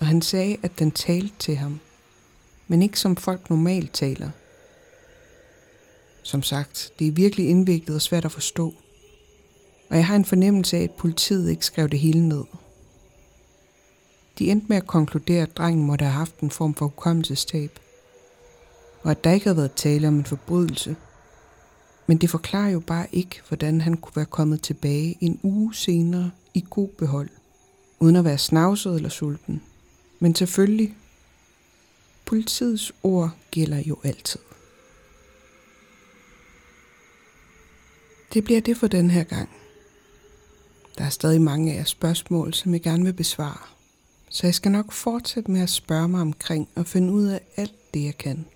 Og 0.00 0.06
han 0.06 0.22
sagde, 0.22 0.56
at 0.62 0.78
den 0.78 0.90
talte 0.90 1.34
til 1.38 1.56
ham, 1.56 1.80
men 2.68 2.82
ikke 2.82 3.00
som 3.00 3.16
folk 3.16 3.50
normalt 3.50 3.92
taler. 3.92 4.30
Som 6.22 6.42
sagt, 6.42 6.92
det 6.98 7.06
er 7.06 7.12
virkelig 7.12 7.48
indviklet 7.48 7.96
og 7.96 8.02
svært 8.02 8.24
at 8.24 8.32
forstå. 8.32 8.74
Og 9.90 9.96
jeg 9.96 10.06
har 10.06 10.16
en 10.16 10.24
fornemmelse 10.24 10.76
af, 10.76 10.82
at 10.82 10.90
politiet 10.90 11.50
ikke 11.50 11.66
skrev 11.66 11.88
det 11.88 11.98
hele 11.98 12.28
ned. 12.28 12.44
De 14.38 14.50
endte 14.50 14.66
med 14.68 14.76
at 14.76 14.86
konkludere, 14.86 15.42
at 15.42 15.56
drengen 15.56 15.86
måtte 15.86 16.04
have 16.04 16.14
haft 16.14 16.40
en 16.40 16.50
form 16.50 16.74
for 16.74 16.86
hukommelsestab, 16.86 17.78
og 19.04 19.10
at 19.10 19.24
der 19.24 19.32
ikke 19.32 19.46
havde 19.46 19.56
været 19.56 19.72
tale 19.72 20.08
om 20.08 20.14
en 20.14 20.24
forbrydelse. 20.24 20.96
Men 22.06 22.18
det 22.18 22.30
forklarer 22.30 22.70
jo 22.70 22.80
bare 22.80 23.06
ikke, 23.12 23.42
hvordan 23.48 23.80
han 23.80 23.96
kunne 23.96 24.16
være 24.16 24.26
kommet 24.26 24.62
tilbage 24.62 25.18
en 25.20 25.40
uge 25.42 25.74
senere 25.74 26.30
i 26.54 26.64
god 26.70 26.88
behold, 26.88 27.30
uden 28.00 28.16
at 28.16 28.24
være 28.24 28.38
snavset 28.38 28.96
eller 28.96 29.08
sulten. 29.08 29.62
Men 30.20 30.34
selvfølgelig, 30.34 30.96
politiets 32.24 32.92
ord 33.02 33.30
gælder 33.50 33.82
jo 33.86 33.98
altid. 34.04 34.40
Det 38.34 38.44
bliver 38.44 38.60
det 38.60 38.76
for 38.76 38.86
den 38.86 39.10
her 39.10 39.24
gang. 39.24 39.48
Der 40.98 41.04
er 41.04 41.08
stadig 41.08 41.42
mange 41.42 41.72
af 41.72 41.76
jeres 41.76 41.88
spørgsmål, 41.88 42.54
som 42.54 42.72
jeg 42.72 42.82
gerne 42.82 43.04
vil 43.04 43.12
besvare. 43.12 43.66
Så 44.28 44.46
jeg 44.46 44.54
skal 44.54 44.72
nok 44.72 44.92
fortsætte 44.92 45.50
med 45.50 45.60
at 45.60 45.70
spørge 45.70 46.08
mig 46.08 46.20
omkring 46.20 46.68
og 46.74 46.86
finde 46.86 47.12
ud 47.12 47.24
af 47.24 47.40
alt 47.56 47.94
det, 47.94 48.04
jeg 48.04 48.18
kan. 48.18 48.46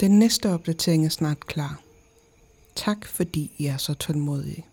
Den 0.00 0.18
næste 0.18 0.52
opdatering 0.54 1.04
er 1.04 1.08
snart 1.08 1.46
klar. 1.46 1.80
Tak 2.74 3.06
fordi 3.06 3.52
I 3.58 3.66
er 3.66 3.76
så 3.76 3.94
tålmodige. 3.94 4.66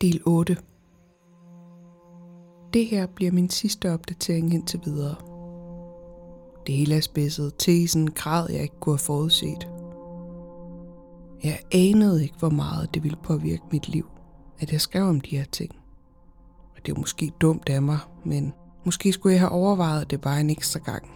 Del 0.00 0.22
8 0.26 0.56
Det 2.72 2.86
her 2.86 3.06
bliver 3.06 3.32
min 3.32 3.50
sidste 3.50 3.92
opdatering 3.92 4.54
indtil 4.54 4.80
videre. 4.84 5.16
Det 6.66 6.74
hele 6.74 6.96
er 6.96 7.00
spidset 7.00 7.54
til 7.54 7.88
sådan 7.88 8.02
en 8.02 8.10
grad, 8.10 8.50
jeg 8.50 8.62
ikke 8.62 8.80
kunne 8.80 8.92
have 8.92 8.98
forudset. 8.98 9.68
Jeg 11.42 11.60
anede 11.72 12.22
ikke, 12.22 12.38
hvor 12.38 12.50
meget 12.50 12.94
det 12.94 13.02
ville 13.02 13.18
påvirke 13.24 13.62
mit 13.72 13.88
liv, 13.88 14.10
at 14.58 14.72
jeg 14.72 14.80
skrev 14.80 15.04
om 15.04 15.20
de 15.20 15.36
her 15.36 15.44
ting. 15.44 15.76
Og 16.76 16.86
det 16.86 16.92
er 16.92 16.98
måske 16.98 17.32
dumt 17.40 17.68
af 17.68 17.82
mig, 17.82 17.98
men 18.24 18.52
måske 18.84 19.12
skulle 19.12 19.32
jeg 19.32 19.40
have 19.40 19.52
overvejet 19.52 20.10
det 20.10 20.20
bare 20.20 20.40
en 20.40 20.50
ekstra 20.50 20.78
gang. 20.78 21.10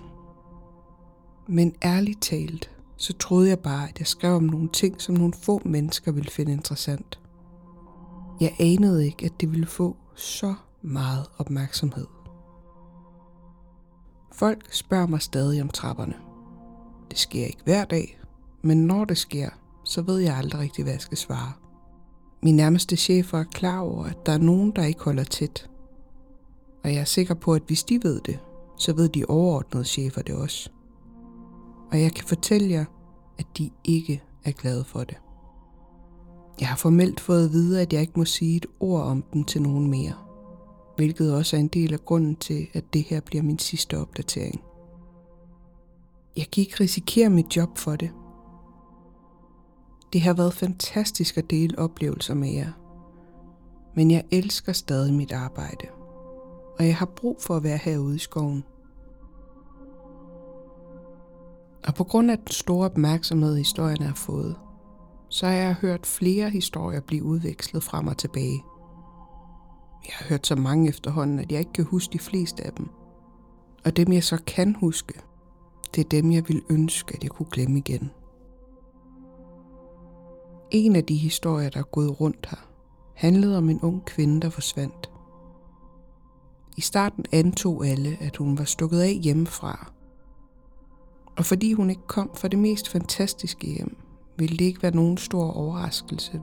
Men 1.48 1.74
ærligt 1.84 2.22
talt, 2.22 2.70
så 2.96 3.12
troede 3.12 3.48
jeg 3.48 3.58
bare, 3.58 3.88
at 3.88 3.98
jeg 3.98 4.06
skrev 4.06 4.34
om 4.34 4.42
nogle 4.42 4.68
ting, 4.68 5.00
som 5.00 5.14
nogle 5.14 5.32
få 5.32 5.60
mennesker 5.64 6.12
ville 6.12 6.30
finde 6.30 6.52
interessant. 6.52 7.20
Jeg 8.40 8.56
anede 8.60 9.06
ikke, 9.06 9.26
at 9.26 9.40
det 9.40 9.52
ville 9.52 9.66
få 9.66 9.96
så 10.14 10.54
meget 10.82 11.26
opmærksomhed. 11.38 12.06
Folk 14.32 14.72
spørger 14.72 15.06
mig 15.06 15.22
stadig 15.22 15.62
om 15.62 15.68
trapperne. 15.68 16.14
Det 17.10 17.18
sker 17.18 17.46
ikke 17.46 17.62
hver 17.64 17.84
dag, 17.84 18.20
men 18.62 18.86
når 18.86 19.04
det 19.04 19.18
sker, 19.18 19.48
så 19.84 20.02
ved 20.02 20.18
jeg 20.18 20.36
aldrig 20.36 20.60
rigtig, 20.60 20.84
hvad 20.84 20.92
jeg 20.92 21.00
skal 21.00 21.18
svare. 21.18 21.52
Min 22.42 22.56
nærmeste 22.56 22.96
chef 22.96 23.34
er 23.34 23.44
klar 23.44 23.78
over, 23.78 24.04
at 24.04 24.26
der 24.26 24.32
er 24.32 24.38
nogen, 24.38 24.70
der 24.70 24.84
ikke 24.84 25.04
holder 25.04 25.24
tæt. 25.24 25.70
Og 26.86 26.92
jeg 26.92 27.00
er 27.00 27.04
sikker 27.04 27.34
på, 27.34 27.54
at 27.54 27.62
hvis 27.66 27.84
de 27.84 28.00
ved 28.02 28.20
det, 28.20 28.38
så 28.78 28.92
ved 28.92 29.08
de 29.08 29.24
overordnede 29.24 29.84
chefer 29.84 30.22
det 30.22 30.34
også. 30.34 30.70
Og 31.90 32.00
jeg 32.00 32.12
kan 32.12 32.24
fortælle 32.24 32.70
jer, 32.70 32.84
at 33.38 33.46
de 33.58 33.70
ikke 33.84 34.22
er 34.44 34.52
glade 34.52 34.84
for 34.84 35.04
det. 35.04 35.16
Jeg 36.60 36.68
har 36.68 36.76
formelt 36.76 37.20
fået 37.20 37.44
at 37.44 37.52
vide, 37.52 37.82
at 37.82 37.92
jeg 37.92 38.00
ikke 38.00 38.12
må 38.16 38.24
sige 38.24 38.56
et 38.56 38.66
ord 38.80 39.02
om 39.02 39.22
dem 39.22 39.44
til 39.44 39.62
nogen 39.62 39.90
mere. 39.90 40.12
Hvilket 40.96 41.34
også 41.34 41.56
er 41.56 41.60
en 41.60 41.68
del 41.68 41.92
af 41.92 42.04
grunden 42.04 42.36
til, 42.36 42.66
at 42.72 42.84
det 42.92 43.02
her 43.02 43.20
bliver 43.20 43.42
min 43.42 43.58
sidste 43.58 43.98
opdatering. 43.98 44.60
Jeg 46.36 46.46
kan 46.52 46.60
ikke 46.60 46.76
risikere 46.80 47.30
mit 47.30 47.56
job 47.56 47.78
for 47.78 47.96
det, 47.96 48.10
det 50.12 50.20
har 50.20 50.34
været 50.34 50.54
fantastisk 50.54 51.38
at 51.38 51.50
dele 51.50 51.78
oplevelser 51.78 52.34
med 52.34 52.52
jer. 52.52 52.72
Men 53.96 54.10
jeg 54.10 54.24
elsker 54.30 54.72
stadig 54.72 55.14
mit 55.14 55.32
arbejde. 55.32 55.95
Og 56.78 56.86
jeg 56.86 56.96
har 56.96 57.06
brug 57.06 57.42
for 57.42 57.56
at 57.56 57.62
være 57.62 57.76
herude 57.76 58.16
i 58.16 58.18
skoven. 58.18 58.64
Og 61.86 61.94
på 61.94 62.04
grund 62.04 62.30
af 62.30 62.38
den 62.38 62.50
store 62.50 62.84
opmærksomhed, 62.84 63.56
historien 63.56 64.02
har 64.02 64.14
fået, 64.14 64.56
så 65.28 65.46
har 65.46 65.54
jeg 65.54 65.74
hørt 65.74 66.06
flere 66.06 66.50
historier 66.50 67.00
blive 67.00 67.24
udvekslet 67.24 67.82
frem 67.82 68.06
og 68.06 68.18
tilbage. 68.18 68.64
Jeg 70.06 70.12
har 70.14 70.26
hørt 70.28 70.46
så 70.46 70.56
mange 70.56 70.88
efterhånden, 70.88 71.38
at 71.38 71.52
jeg 71.52 71.58
ikke 71.58 71.72
kan 71.72 71.84
huske 71.84 72.12
de 72.12 72.18
fleste 72.18 72.64
af 72.64 72.72
dem. 72.72 72.88
Og 73.84 73.96
dem 73.96 74.12
jeg 74.12 74.24
så 74.24 74.42
kan 74.46 74.74
huske, 74.80 75.20
det 75.94 76.04
er 76.04 76.08
dem 76.08 76.32
jeg 76.32 76.48
vil 76.48 76.62
ønske, 76.70 77.14
at 77.16 77.22
jeg 77.22 77.30
kunne 77.30 77.50
glemme 77.50 77.78
igen. 77.78 78.10
En 80.70 80.96
af 80.96 81.04
de 81.04 81.16
historier, 81.16 81.70
der 81.70 81.78
er 81.80 81.90
gået 81.92 82.20
rundt 82.20 82.46
her, 82.50 82.68
handlede 83.14 83.58
om 83.58 83.70
en 83.70 83.80
ung 83.80 84.04
kvinde, 84.04 84.40
der 84.40 84.50
forsvandt. 84.50 85.10
I 86.76 86.80
starten 86.80 87.24
antog 87.32 87.86
alle, 87.86 88.16
at 88.20 88.36
hun 88.36 88.58
var 88.58 88.64
stukket 88.64 89.00
af 89.00 89.14
hjemmefra. 89.14 89.92
Og 91.36 91.44
fordi 91.44 91.72
hun 91.72 91.90
ikke 91.90 92.06
kom 92.06 92.30
fra 92.34 92.48
det 92.48 92.58
mest 92.58 92.88
fantastiske 92.88 93.66
hjem, 93.66 93.96
ville 94.38 94.56
det 94.56 94.64
ikke 94.64 94.82
være 94.82 94.96
nogen 94.96 95.16
stor 95.16 95.50
overraskelse. 95.50 96.40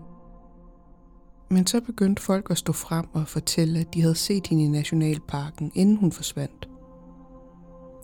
Men 1.49 1.67
så 1.67 1.81
begyndte 1.81 2.21
folk 2.21 2.51
at 2.51 2.57
stå 2.57 2.73
frem 2.73 3.05
og 3.13 3.27
fortælle, 3.27 3.79
at 3.79 3.93
de 3.93 4.01
havde 4.01 4.15
set 4.15 4.47
hende 4.47 4.63
i 4.63 4.67
Nationalparken, 4.67 5.71
inden 5.75 5.97
hun 5.97 6.11
forsvandt. 6.11 6.69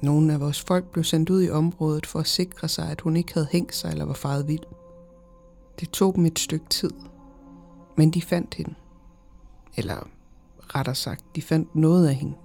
Nogle 0.04 0.34
af 0.34 0.40
vores 0.40 0.62
folk 0.62 0.92
blev 0.92 1.04
sendt 1.04 1.30
ud 1.30 1.44
i 1.44 1.50
området 1.50 2.06
for 2.06 2.20
at 2.20 2.28
sikre 2.28 2.68
sig, 2.68 2.92
at 2.92 3.02
hun 3.02 3.16
ikke 3.16 3.34
havde 3.34 3.48
hængt 3.52 3.76
sig 3.76 3.92
eller 3.92 4.06
var 4.06 4.14
faret 4.14 4.48
vild. 4.48 4.64
Det 5.80 5.90
tog 5.90 6.16
dem 6.16 6.26
et 6.26 6.40
stykke 6.40 6.66
tid, 6.70 6.92
men 7.98 8.12
de 8.12 8.22
fandt 8.22 8.54
hende. 8.54 8.74
Eller 9.78 10.08
retter 10.76 10.94
sagt, 10.94 11.36
de 11.36 11.42
fandt 11.42 11.76
noget 11.76 12.08
af 12.08 12.16
hende. 12.16 12.36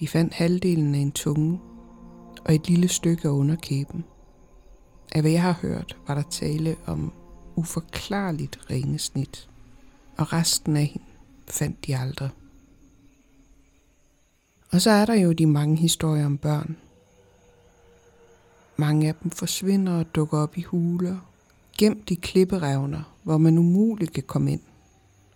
De 0.00 0.08
fandt 0.08 0.34
halvdelen 0.34 0.94
af 0.94 0.98
en 0.98 1.12
tunge 1.12 1.60
og 2.44 2.54
et 2.54 2.68
lille 2.68 2.88
stykke 2.88 3.28
af 3.28 3.32
underkæben. 3.32 4.04
Af 5.12 5.20
hvad 5.20 5.30
jeg 5.30 5.42
har 5.42 5.58
hørt, 5.62 5.96
var 6.08 6.14
der 6.14 6.22
tale 6.22 6.76
om 6.86 7.12
uforklarligt 7.56 8.70
ringesnit, 8.70 9.48
og 10.16 10.32
resten 10.32 10.76
af 10.76 10.84
hende 10.86 11.06
fandt 11.46 11.86
de 11.86 11.96
aldrig. 11.96 12.30
Og 14.70 14.80
så 14.80 14.90
er 14.90 15.04
der 15.04 15.14
jo 15.14 15.32
de 15.32 15.46
mange 15.46 15.76
historier 15.76 16.26
om 16.26 16.38
børn. 16.38 16.76
Mange 18.76 19.08
af 19.08 19.14
dem 19.14 19.30
forsvinder 19.30 19.98
og 19.98 20.14
dukker 20.14 20.38
op 20.38 20.58
i 20.58 20.62
huler 20.62 21.16
gemt 21.78 22.10
i 22.10 22.14
klipperevner, 22.14 23.02
hvor 23.22 23.38
man 23.38 23.58
umuligt 23.58 24.12
kan 24.12 24.22
komme 24.22 24.52
ind, 24.52 24.60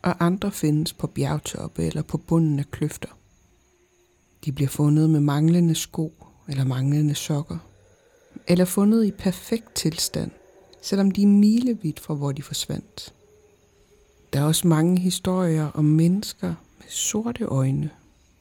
og 0.03 0.25
andre 0.25 0.53
findes 0.53 0.93
på 0.93 1.07
bjergtoppe 1.07 1.87
eller 1.87 2.03
på 2.03 2.19
bunden 2.19 2.59
af 2.59 2.71
kløfter. 2.71 3.09
De 4.45 4.53
bliver 4.53 4.69
fundet 4.69 5.11
med 5.11 5.21
manglende 5.21 5.75
sko 5.75 6.13
eller 6.49 6.65
manglende 6.65 7.15
sokker, 7.15 7.59
eller 8.49 8.65
fundet 8.65 9.05
i 9.05 9.11
perfekt 9.11 9.75
tilstand, 9.75 10.31
selvom 10.83 11.11
de 11.11 11.23
er 11.23 11.27
milevidt 11.27 12.01
fra 12.01 12.15
hvor 12.15 12.33
de 12.33 12.43
forsvandt. 12.43 13.15
Der 14.33 14.41
er 14.41 14.45
også 14.45 14.69
mange 14.69 15.01
historier 15.01 15.71
om 15.75 15.85
mennesker 15.85 16.55
med 16.79 16.87
sorte 16.89 17.45
øjne, 17.45 17.91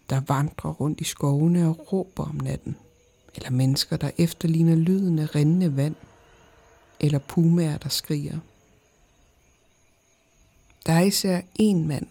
der 0.10 0.22
vandrer 0.28 0.72
rundt 0.72 1.02
i 1.02 1.04
skovene 1.04 1.68
og 1.68 1.94
råber 1.94 2.24
om 2.24 2.36
natten, 2.36 2.76
eller 3.36 3.50
mennesker, 3.50 3.98
der 3.98 4.12
efterligner 4.18 4.76
lyden 4.76 5.20
af 5.20 5.36
rindende 5.36 5.78
vand– 5.78 5.96
eller 7.02 7.20
pumaer, 7.20 7.78
der 7.78 7.90
skriger. 7.90 8.38
Der 10.86 10.94
er 10.94 11.02
især 11.02 11.42
en 11.56 11.88
mand, 11.88 12.08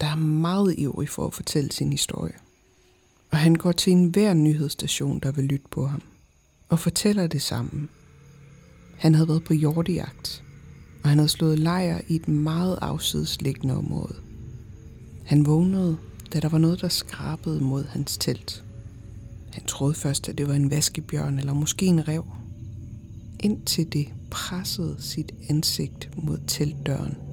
der 0.00 0.06
er 0.06 0.16
meget 0.16 0.74
ivrig 0.78 1.08
for 1.08 1.26
at 1.26 1.34
fortælle 1.34 1.72
sin 1.72 1.90
historie. 1.92 2.34
Og 3.30 3.38
han 3.38 3.54
går 3.54 3.72
til 3.72 3.92
enhver 3.92 4.34
nyhedsstation, 4.34 5.18
der 5.18 5.32
vil 5.32 5.44
lytte 5.44 5.66
på 5.70 5.86
ham, 5.86 6.02
og 6.68 6.78
fortæller 6.78 7.26
det 7.26 7.42
samme. 7.42 7.88
Han 8.96 9.14
havde 9.14 9.28
været 9.28 9.44
på 9.44 9.54
hjortejagt, 9.54 10.42
og 11.02 11.08
og 11.08 11.10
han 11.10 11.18
havde 11.18 11.28
slået 11.28 11.58
lejr 11.58 12.00
i 12.08 12.14
et 12.16 12.28
meget 12.28 12.78
afsidesliggende 12.82 13.76
område. 13.76 14.14
Han 15.24 15.46
vågnede, 15.46 15.96
da 16.32 16.40
der 16.40 16.48
var 16.48 16.58
noget, 16.58 16.80
der 16.80 16.88
skrabede 16.88 17.60
mod 17.60 17.84
hans 17.84 18.18
telt. 18.18 18.64
Han 19.52 19.64
troede 19.64 19.94
først, 19.94 20.28
at 20.28 20.38
det 20.38 20.48
var 20.48 20.54
en 20.54 20.70
vaskebjørn 20.70 21.38
eller 21.38 21.54
måske 21.54 21.86
en 21.86 22.08
rev, 22.08 22.24
indtil 23.40 23.92
det 23.92 24.08
pressede 24.30 24.96
sit 24.98 25.32
ansigt 25.48 26.10
mod 26.16 26.38
teltdøren. 26.46 27.27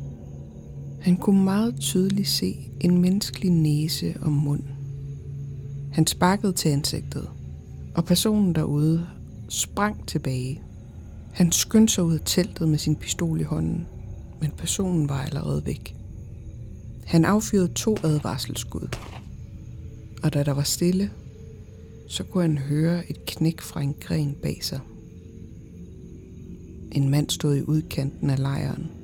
Han 1.06 1.18
kunne 1.18 1.44
meget 1.44 1.76
tydeligt 1.80 2.28
se 2.28 2.72
en 2.82 3.02
menneskelig 3.02 3.52
næse 3.52 4.16
og 4.22 4.32
mund. 4.32 4.64
Han 5.92 6.08
sparkede 6.08 6.54
til 6.54 6.70
ansigtet, 6.70 7.30
og 7.96 8.06
personen 8.06 8.56
derude 8.56 9.08
sprang 9.50 10.08
tilbage. 10.08 10.62
Han 11.34 11.52
skyndte 11.52 11.94
sig 11.94 12.04
ud 12.04 12.14
af 12.14 12.20
teltet 12.26 12.70
med 12.70 12.78
sin 12.78 12.96
pistol 12.96 13.40
i 13.40 13.44
hånden, 13.44 13.88
men 14.42 14.52
personen 14.58 15.10
var 15.10 15.22
allerede 15.22 15.66
væk. 15.66 15.96
Han 17.06 17.26
affyrede 17.26 17.68
to 17.68 17.98
advarselsskud, 18.04 18.98
og 20.24 20.34
da 20.34 20.44
der 20.44 20.54
var 20.54 20.64
stille, 20.64 21.12
så 22.08 22.24
kunne 22.24 22.44
han 22.44 22.58
høre 22.58 23.12
et 23.12 23.26
knæk 23.26 23.62
fra 23.62 23.82
en 23.82 23.96
gren 24.00 24.36
bag 24.44 24.60
sig. 24.62 24.80
En 26.92 27.10
mand 27.10 27.30
stod 27.30 27.56
i 27.56 27.62
udkanten 27.62 28.30
af 28.30 28.40
lejren. 28.40 28.95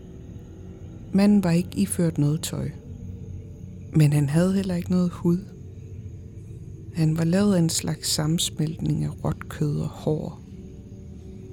Manden 1.13 1.43
var 1.43 1.52
ikke 1.52 1.69
iført 1.74 2.17
noget 2.17 2.41
tøj, 2.41 2.69
men 3.95 4.13
han 4.13 4.30
havde 4.30 4.54
heller 4.54 4.76
ikke 4.76 4.91
noget 4.91 5.12
hud. 5.12 5.39
Han 6.93 7.17
var 7.17 7.24
lavet 7.24 7.56
af 7.56 7.60
en 7.60 7.69
slags 7.69 8.10
sammensmeltning 8.10 9.04
af 9.04 9.24
råt 9.24 9.50
kød 9.50 9.80
og 9.80 9.88
hår. 9.88 10.41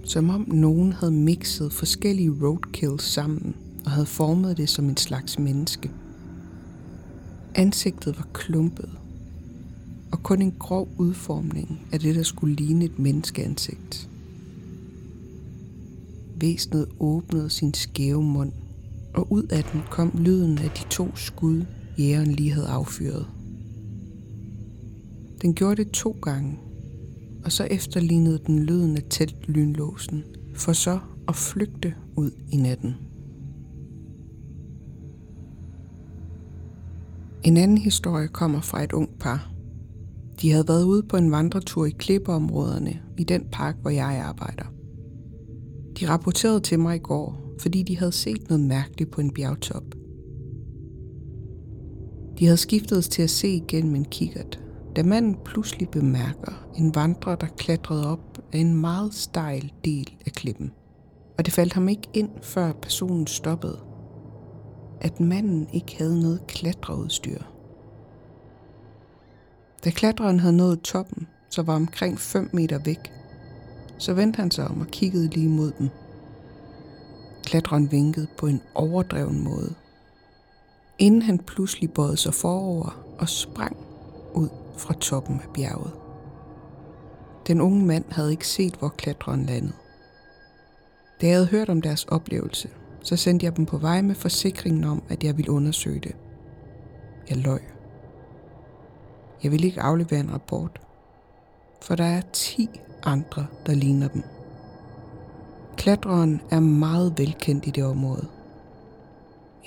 Som 0.05 0.31
om 0.31 0.49
nogen 0.49 0.93
havde 0.93 1.13
mixet 1.13 1.73
forskellige 1.73 2.31
roadkills 2.43 3.05
sammen 3.05 3.55
og 3.85 3.91
havde 3.91 4.07
formet 4.07 4.57
det 4.57 4.69
som 4.69 4.89
en 4.89 4.97
slags 4.97 5.39
menneske. 5.39 5.91
Ansigtet 7.55 8.19
var 8.19 8.29
klumpet, 8.33 8.91
og 10.13 10.23
kun 10.23 10.43
en 10.43 10.55
grov 10.59 10.89
udformning 10.99 11.81
af 11.93 12.01
det, 12.01 12.15
der 12.15 12.23
skulle 12.23 12.55
ligne 12.55 12.85
et 12.85 12.99
menneskeansigt. 12.99 14.09
Væsenet 16.41 16.87
åbnede 17.01 17.51
sin 17.51 17.75
skæve 17.75 18.23
mund, 18.23 18.53
og 19.19 19.33
ud 19.33 19.43
af 19.43 19.65
den 19.65 19.83
kom 19.91 20.13
lyden 20.19 20.59
af 20.59 20.71
de 20.71 20.89
to 20.91 21.17
skud, 21.17 21.65
jægeren 21.99 22.33
lige 22.33 22.53
havde 22.53 22.67
affyret. 22.67 23.27
Den 25.43 25.55
gjorde 25.55 25.85
det 25.85 25.93
to 25.93 26.17
gange, 26.23 26.59
og 27.45 27.53
så 27.53 27.65
efterlignede 27.65 28.41
den 28.47 28.59
lyden 28.59 28.97
af 28.97 29.03
teltlynlåsen, 29.11 30.25
for 30.55 30.73
så 30.73 30.99
at 31.29 31.37
flygte 31.37 31.95
ud 32.17 32.31
i 32.53 32.57
natten. 32.57 32.95
En 37.43 37.57
anden 37.57 37.79
historie 37.79 38.29
kommer 38.29 38.61
fra 38.61 38.85
et 38.85 38.93
ung 38.93 39.11
par. 39.21 39.53
De 40.43 40.51
havde 40.51 40.69
været 40.69 40.85
ude 40.85 41.03
på 41.03 41.17
en 41.17 41.31
vandretur 41.31 41.87
i 41.87 41.91
klippeområderne 41.91 43.01
i 43.19 43.25
den 43.25 43.45
park, 43.53 43.77
hvor 43.81 43.91
jeg 43.91 44.23
arbejder. 44.25 44.65
De 46.01 46.09
rapporterede 46.09 46.61
til 46.61 46.79
mig 46.79 46.97
i 46.97 46.99
går, 46.99 47.48
fordi 47.61 47.83
de 47.83 47.99
havde 47.99 48.13
set 48.13 48.49
noget 48.49 48.65
mærkeligt 48.65 49.11
på 49.11 49.21
en 49.21 49.31
bjergtop. 49.31 49.85
De 52.39 52.45
havde 52.45 52.57
skiftet 52.57 53.05
til 53.05 53.23
at 53.23 53.31
se 53.31 53.49
igennem 53.49 53.95
en 53.95 54.05
kikkert, 54.05 54.61
da 54.97 55.03
manden 55.03 55.37
pludselig 55.45 55.89
bemærker 55.89 56.69
en 56.77 56.95
vandrer, 56.95 57.37
der 57.37 57.47
klatrede 57.47 58.07
op 58.07 58.39
af 58.53 58.59
en 58.59 58.81
meget 58.81 59.15
stejl 59.15 59.73
del 59.85 60.17
af 60.27 60.33
klippen. 60.33 60.73
Og 61.39 61.47
det 61.47 61.55
faldt 61.55 61.73
ham 61.73 61.89
ikke 61.89 62.09
ind, 62.15 62.31
før 62.43 62.73
personen 62.73 63.27
stoppede, 63.27 63.79
at 65.01 65.21
manden 65.21 65.69
ikke 65.73 65.97
havde 65.99 66.21
noget 66.21 66.47
klatreudstyr. 66.47 67.39
Da 69.85 69.91
klatreren 69.91 70.41
havde 70.41 70.57
nået 70.57 70.81
toppen, 70.81 71.27
så 71.51 71.63
var 71.63 71.75
omkring 71.75 72.19
5 72.19 72.51
meter 72.53 72.79
væk, 72.85 73.13
så 73.99 74.15
vendte 74.15 74.37
han 74.37 74.51
sig 74.51 74.69
om 74.69 74.81
og 74.81 74.87
kiggede 74.87 75.29
lige 75.29 75.49
mod 75.49 75.73
dem. 75.79 75.89
Klatreren 77.49 77.93
vinkede 77.93 78.27
på 78.39 78.47
en 78.47 78.63
overdreven 78.75 79.45
måde, 79.45 79.75
inden 80.99 81.23
han 81.23 81.39
pludselig 81.39 81.93
bøjede 81.93 82.17
sig 82.17 82.35
forover 82.35 83.05
og 83.19 83.29
sprang 83.29 83.77
ud 84.35 84.49
fra 84.77 84.95
toppen 84.95 85.41
af 85.41 85.49
bjerget. 85.55 85.93
Den 87.47 87.61
unge 87.61 87.87
mand 87.87 88.05
havde 88.11 88.31
ikke 88.31 88.49
set, 88.49 88.75
hvor 88.75 88.89
klatreren 88.89 89.47
landede. 89.47 89.73
Da 91.21 91.27
jeg 91.27 91.37
havde 91.37 91.47
hørt 91.47 91.69
om 91.69 91.83
deres 91.83 92.05
oplevelse, 92.05 92.69
så 93.03 93.17
sendte 93.17 93.47
jeg 93.47 93.57
dem 93.57 93.67
på 93.67 93.79
vej 93.79 94.03
med 94.03 94.15
forsikringen 94.15 94.85
om, 94.85 95.03
at 95.09 95.25
jeg 95.25 95.37
ville 95.37 95.51
undersøge 95.51 96.01
det. 96.01 96.17
Jeg 97.29 97.37
løj. 97.37 97.61
Jeg 99.43 99.53
ville 99.53 99.67
ikke 99.67 99.81
aflevere 99.81 100.21
en 100.21 100.33
rapport, 100.33 100.81
for 101.83 101.95
der 101.95 102.05
er 102.05 102.23
10 102.33 102.81
andre, 103.03 103.47
der 103.67 103.75
ligner 103.75 104.09
dem. 104.09 104.23
Klatreren 105.79 106.41
er 106.51 106.61
meget 106.61 107.19
velkendt 107.19 107.67
i 107.67 107.71
det 107.71 107.85
område. 107.85 108.27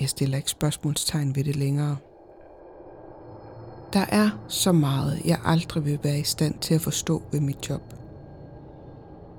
Jeg 0.00 0.08
stiller 0.08 0.36
ikke 0.36 0.50
spørgsmålstegn 0.50 1.36
ved 1.36 1.44
det 1.44 1.56
længere. 1.56 1.96
Der 3.92 4.04
er 4.08 4.30
så 4.48 4.72
meget, 4.72 5.20
jeg 5.24 5.38
aldrig 5.44 5.84
vil 5.84 5.98
være 6.02 6.18
i 6.18 6.22
stand 6.22 6.54
til 6.60 6.74
at 6.74 6.80
forstå 6.80 7.22
ved 7.32 7.40
mit 7.40 7.68
job. 7.70 7.82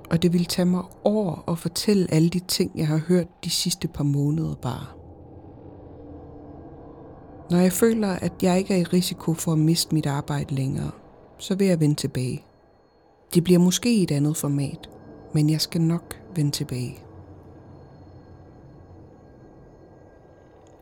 Og 0.10 0.22
det 0.22 0.34
vil 0.34 0.46
tage 0.46 0.66
mig 0.66 0.84
år 1.04 1.44
at 1.48 1.58
fortælle 1.58 2.08
alle 2.12 2.30
de 2.30 2.40
ting, 2.40 2.72
jeg 2.76 2.88
har 2.88 2.98
hørt 2.98 3.28
de 3.44 3.50
sidste 3.50 3.88
par 3.88 4.04
måneder 4.04 4.56
bare. 4.56 4.86
Når 7.50 7.58
jeg 7.58 7.72
føler, 7.72 8.10
at 8.10 8.34
jeg 8.42 8.58
ikke 8.58 8.74
er 8.74 8.78
i 8.78 8.84
risiko 8.84 9.34
for 9.34 9.52
at 9.52 9.60
miste 9.60 9.96
mit 9.96 10.06
arbejde 10.06 10.56
længere, 10.56 10.92
så 11.38 11.56
vil 11.56 11.68
jeg 11.68 11.80
vende 11.80 11.96
tilbage. 11.96 12.44
Det 13.34 13.44
bliver 13.44 13.60
måske 13.60 13.96
i 13.96 14.04
et 14.04 14.12
andet 14.12 14.38
format, 14.38 14.90
men 15.34 15.50
jeg 15.50 15.62
skal 15.62 15.82
nok 15.82 16.23
vende 16.36 16.52
tilbage. 16.52 17.00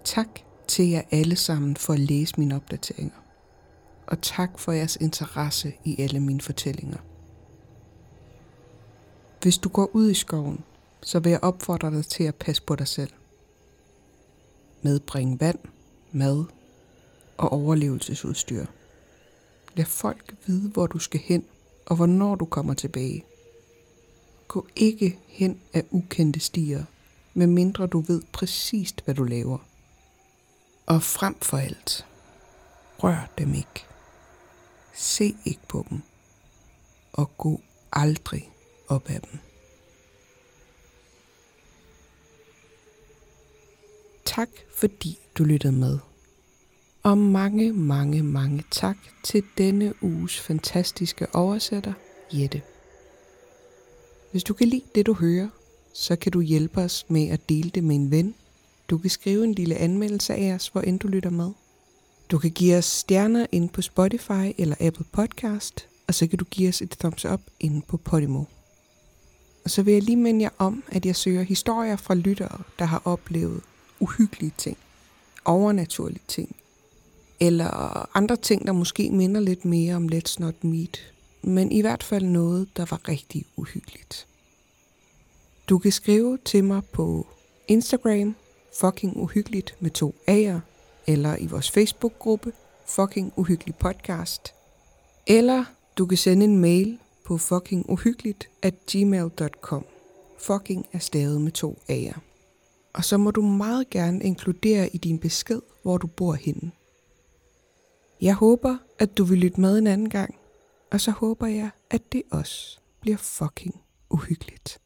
Tak 0.03 0.39
til 0.67 0.89
jer 0.89 1.01
alle 1.11 1.35
sammen 1.35 1.75
for 1.75 1.93
at 1.93 1.99
læse 1.99 2.35
mine 2.37 2.55
opdateringer. 2.55 3.15
Og 4.07 4.21
tak 4.21 4.59
for 4.59 4.71
jeres 4.71 4.95
interesse 4.95 5.73
i 5.85 6.01
alle 6.01 6.19
mine 6.19 6.41
fortællinger. 6.41 6.97
Hvis 9.41 9.57
du 9.57 9.69
går 9.69 9.89
ud 9.93 10.09
i 10.09 10.13
skoven, 10.13 10.63
så 11.01 11.19
vil 11.19 11.29
jeg 11.29 11.43
opfordre 11.43 11.91
dig 11.91 12.05
til 12.05 12.23
at 12.23 12.35
passe 12.35 12.63
på 12.63 12.75
dig 12.75 12.87
selv. 12.87 13.11
Medbring 14.81 15.39
vand, 15.39 15.59
mad 16.11 16.45
og 17.37 17.51
overlevelsesudstyr. 17.53 18.65
Lad 19.75 19.85
folk 19.85 20.35
vide, 20.45 20.69
hvor 20.69 20.87
du 20.87 20.99
skal 20.99 21.19
hen 21.19 21.45
og 21.85 21.95
hvornår 21.95 22.35
du 22.35 22.45
kommer 22.45 22.73
tilbage. 22.73 23.25
Gå 24.51 24.67
ikke 24.75 25.19
hen 25.27 25.61
af 25.73 25.85
ukendte 25.91 26.39
stier, 26.39 26.83
medmindre 27.33 27.87
du 27.87 27.99
ved 27.99 28.21
præcist, 28.31 29.01
hvad 29.05 29.15
du 29.15 29.23
laver. 29.23 29.57
Og 30.85 31.03
frem 31.03 31.35
for 31.41 31.57
alt, 31.57 32.05
rør 33.03 33.31
dem 33.37 33.53
ikke. 33.53 33.85
Se 34.93 35.35
ikke 35.45 35.61
på 35.67 35.85
dem. 35.89 36.01
Og 37.13 37.37
gå 37.37 37.61
aldrig 37.93 38.49
op 38.87 39.09
ad 39.09 39.19
dem. 39.19 39.39
Tak 44.25 44.49
fordi 44.75 45.19
du 45.37 45.43
lyttede 45.43 45.73
med. 45.73 45.99
Og 47.03 47.17
mange, 47.17 47.73
mange, 47.73 48.23
mange 48.23 48.63
tak 48.71 48.97
til 49.23 49.43
denne 49.57 50.03
uges 50.03 50.39
fantastiske 50.39 51.35
oversætter, 51.35 51.93
Jette. 52.33 52.61
Hvis 54.31 54.43
du 54.43 54.53
kan 54.53 54.67
lide 54.67 54.83
det, 54.95 55.05
du 55.05 55.13
hører, 55.13 55.47
så 55.93 56.15
kan 56.15 56.31
du 56.31 56.41
hjælpe 56.41 56.81
os 56.81 57.05
med 57.07 57.29
at 57.29 57.49
dele 57.49 57.69
det 57.69 57.83
med 57.83 57.95
en 57.95 58.11
ven. 58.11 58.35
Du 58.89 58.97
kan 58.97 59.09
skrive 59.09 59.43
en 59.43 59.53
lille 59.53 59.75
anmeldelse 59.75 60.35
af 60.35 60.53
os, 60.53 60.67
hvor 60.67 60.81
end 60.81 60.99
du 60.99 61.07
lytter 61.07 61.29
med. 61.29 61.51
Du 62.31 62.37
kan 62.37 62.51
give 62.51 62.77
os 62.77 62.85
stjerner 62.85 63.45
ind 63.51 63.69
på 63.69 63.81
Spotify 63.81 64.53
eller 64.57 64.75
Apple 64.79 65.05
Podcast, 65.11 65.87
og 66.07 66.13
så 66.13 66.27
kan 66.27 66.39
du 66.39 66.45
give 66.45 66.69
os 66.69 66.81
et 66.81 66.89
thumbs 66.89 67.25
up 67.25 67.41
inde 67.59 67.81
på 67.87 67.97
Podimo. 67.97 68.43
Og 69.63 69.69
så 69.69 69.83
vil 69.83 69.93
jeg 69.93 70.03
lige 70.03 70.15
minde 70.15 70.41
jer 70.41 70.49
om, 70.57 70.83
at 70.87 71.05
jeg 71.05 71.15
søger 71.15 71.43
historier 71.43 71.95
fra 71.95 72.13
lyttere, 72.13 72.61
der 72.79 72.85
har 72.85 73.01
oplevet 73.05 73.61
uhyggelige 73.99 74.53
ting, 74.57 74.77
overnaturlige 75.45 76.23
ting, 76.27 76.55
eller 77.39 77.69
andre 78.17 78.35
ting, 78.35 78.67
der 78.67 78.73
måske 78.73 79.11
minder 79.11 79.41
lidt 79.41 79.65
mere 79.65 79.95
om 79.95 80.09
Let's 80.13 80.35
Not 80.39 80.63
Meet, 80.63 81.13
men 81.41 81.71
i 81.71 81.81
hvert 81.81 82.03
fald 82.03 82.25
noget, 82.25 82.77
der 82.77 82.85
var 82.89 83.07
rigtig 83.07 83.45
uhyggeligt. 83.55 84.27
Du 85.71 85.77
kan 85.77 85.91
skrive 85.91 86.37
til 86.45 86.63
mig 86.63 86.81
på 86.93 87.27
Instagram, 87.67 88.35
fucking 88.79 89.17
uhyggeligt 89.17 89.75
med 89.79 89.91
to 89.91 90.15
A'er, 90.29 90.59
eller 91.07 91.37
i 91.37 91.47
vores 91.47 91.71
Facebook-gruppe, 91.71 92.53
fucking 92.85 93.33
uhyggelig 93.35 93.75
podcast, 93.75 94.53
eller 95.27 95.65
du 95.97 96.05
kan 96.05 96.17
sende 96.17 96.45
en 96.45 96.57
mail 96.57 96.99
på 97.25 97.37
fuckinguhyggeligt 97.37 98.49
at 98.61 98.73
gmail.com. 98.91 99.85
Fucking 100.39 100.85
er 100.93 100.99
stavet 100.99 101.41
med 101.41 101.51
to 101.51 101.79
A'er. 101.89 102.19
Og 102.93 103.05
så 103.05 103.17
må 103.17 103.31
du 103.31 103.41
meget 103.41 103.89
gerne 103.89 104.23
inkludere 104.23 104.89
i 104.95 104.97
din 104.97 105.19
besked, 105.19 105.61
hvor 105.83 105.97
du 105.97 106.07
bor 106.07 106.33
henne. 106.33 106.71
Jeg 108.21 108.35
håber, 108.35 108.77
at 108.99 109.17
du 109.17 109.23
vil 109.23 109.37
lytte 109.37 109.61
med 109.61 109.77
en 109.77 109.87
anden 109.87 110.09
gang, 110.09 110.35
og 110.91 111.01
så 111.01 111.11
håber 111.11 111.47
jeg, 111.47 111.69
at 111.89 112.01
det 112.11 112.23
også 112.31 112.79
bliver 113.01 113.17
fucking 113.17 113.81
uhyggeligt. 114.09 114.81